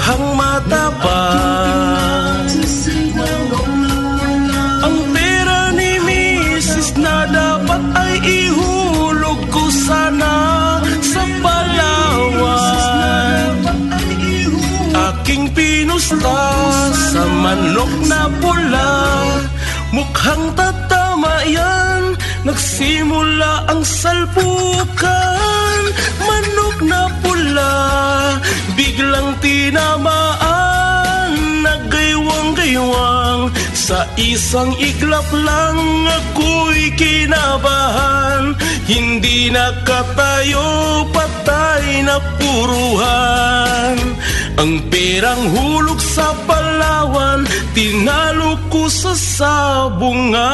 Mukhang 0.09 0.41
matapang 0.41 2.49
Ang 4.81 4.97
pera 5.13 5.69
ni 5.77 6.01
Mrs. 6.01 6.97
na 6.97 7.29
dapat 7.29 7.83
ay 7.93 8.17
ihulog 8.25 9.37
ko 9.53 9.69
sana 9.69 10.33
Sa 11.05 11.21
Palawan 11.45 12.89
Aking 15.13 15.53
pinusta 15.53 16.41
sa 17.13 17.29
manok 17.29 17.93
na 18.09 18.33
pula 18.41 18.93
Mukhang 19.93 20.57
tatama 20.57 21.37
yan 21.53 21.98
Nagsimula 22.49 23.69
ang 23.69 23.85
salpukan 23.85 25.83
Manok 26.17 26.81
na 26.81 27.13
pula. 27.21 27.77
Biglang 28.73 29.37
tinamaan 29.45 31.29
Nagaywang-gaywang 31.61 33.53
Sa 33.77 34.09
isang 34.17 34.73
iglap 34.81 35.29
lang 35.29 36.09
Ako'y 36.09 36.89
kinabahan. 36.97 38.57
Hindi 38.89 39.53
nakatayo 39.53 41.05
Patay 41.13 42.01
na 42.01 42.17
puruhan. 42.41 44.01
Ang 44.57 44.89
perang 44.89 45.53
hulog 45.53 46.01
sa 46.01 46.33
Palawan 46.49 47.45
Tinalo 47.77 48.57
ko 48.73 48.89
sa 48.89 49.13
sabungan 49.13 50.49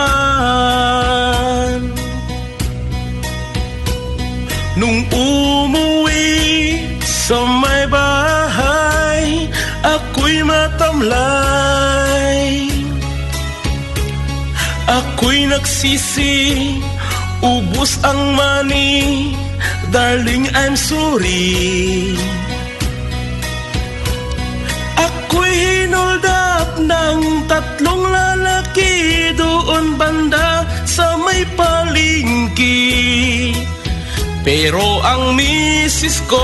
matamlay 11.05 12.69
Ako'y 14.89 15.49
nagsisi 15.49 16.35
Ubus 17.45 18.01
ang 18.05 18.37
money 18.37 19.33
Darling, 19.95 20.51
I'm 20.59 20.75
sorry. 20.75 22.19
Ako'y 24.99 25.55
hinold 25.55 26.27
up 26.27 26.83
ng 26.83 27.47
tatlong 27.47 28.03
lalaki 28.03 29.31
Doon 29.39 29.95
banda 29.95 30.67
sa 30.83 31.15
may 31.15 31.47
palingki. 31.55 32.91
Pero 34.43 34.99
ang 35.07 35.39
misis 35.39 36.19
ko 36.27 36.43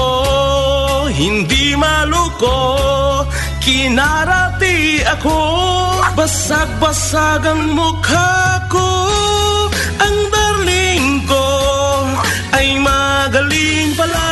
hindi 1.11 1.74
maluko 1.74 3.26
Kinarati 3.61 5.04
ako 5.04 5.38
Basag-basag 6.16 7.44
ang 7.44 7.76
mukha 7.76 8.64
ko. 8.72 8.88
Ang 10.00 10.16
darling 10.32 11.28
ko 11.28 11.46
Ay 12.56 12.80
magaling 12.80 13.92
pala. 13.94 14.28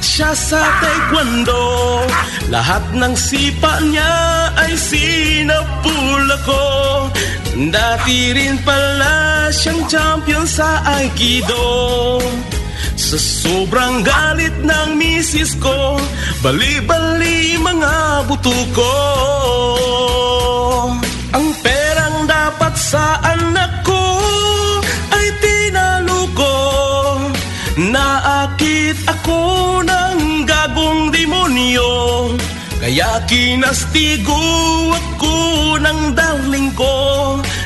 Siya 0.00 0.32
sa 0.32 0.60
taekwondo 0.80 2.04
Lahat 2.52 2.82
ng 2.96 3.14
sipa 3.14 3.78
niya 3.84 4.12
Ay 4.56 4.74
sinapula 4.76 6.36
ko 6.44 6.64
Dati 7.56 8.32
rin 8.36 8.56
pala 8.64 9.48
Siyang 9.48 9.84
champion 9.88 10.44
sa 10.48 10.80
Aikido 10.84 12.20
sa 13.00 13.16
sobrang 13.16 14.04
galit 14.04 14.52
ng 14.60 14.92
misis 14.92 15.56
ko 15.56 15.96
Bali-bali 16.44 17.56
mga 17.56 18.28
buto 18.28 18.52
ko. 18.76 18.96
Ang 21.32 21.48
perang 21.64 22.28
dapat 22.28 22.76
sa 22.76 23.16
anak 23.24 23.88
ko 23.88 24.04
Ay 25.16 25.26
tinalo 25.40 26.28
ko. 26.36 26.56
Naakit 27.88 29.00
ako 29.08 29.40
ng 29.80 30.44
gagong 30.44 31.08
demonyo 31.08 31.92
Kaya 32.84 33.24
kinastigo 33.24 34.44
ako 34.92 35.34
ng 35.80 36.00
darling 36.12 36.68
ko. 36.76 36.96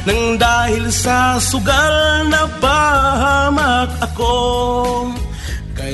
Nang 0.07 0.39
dahil 0.39 0.95
sa 0.95 1.43
sugal 1.43 2.29
na 2.31 2.47
pahamak 2.63 3.91
ako 3.99 4.35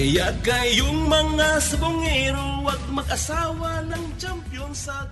Kaya 0.00 0.32
kayong 0.40 1.12
mga 1.12 1.60
sabongero 1.60 2.64
Huwag 2.64 2.80
mag-asawa 2.88 3.84
ng 3.84 4.16
champion 4.16 4.72
sa 4.72 5.04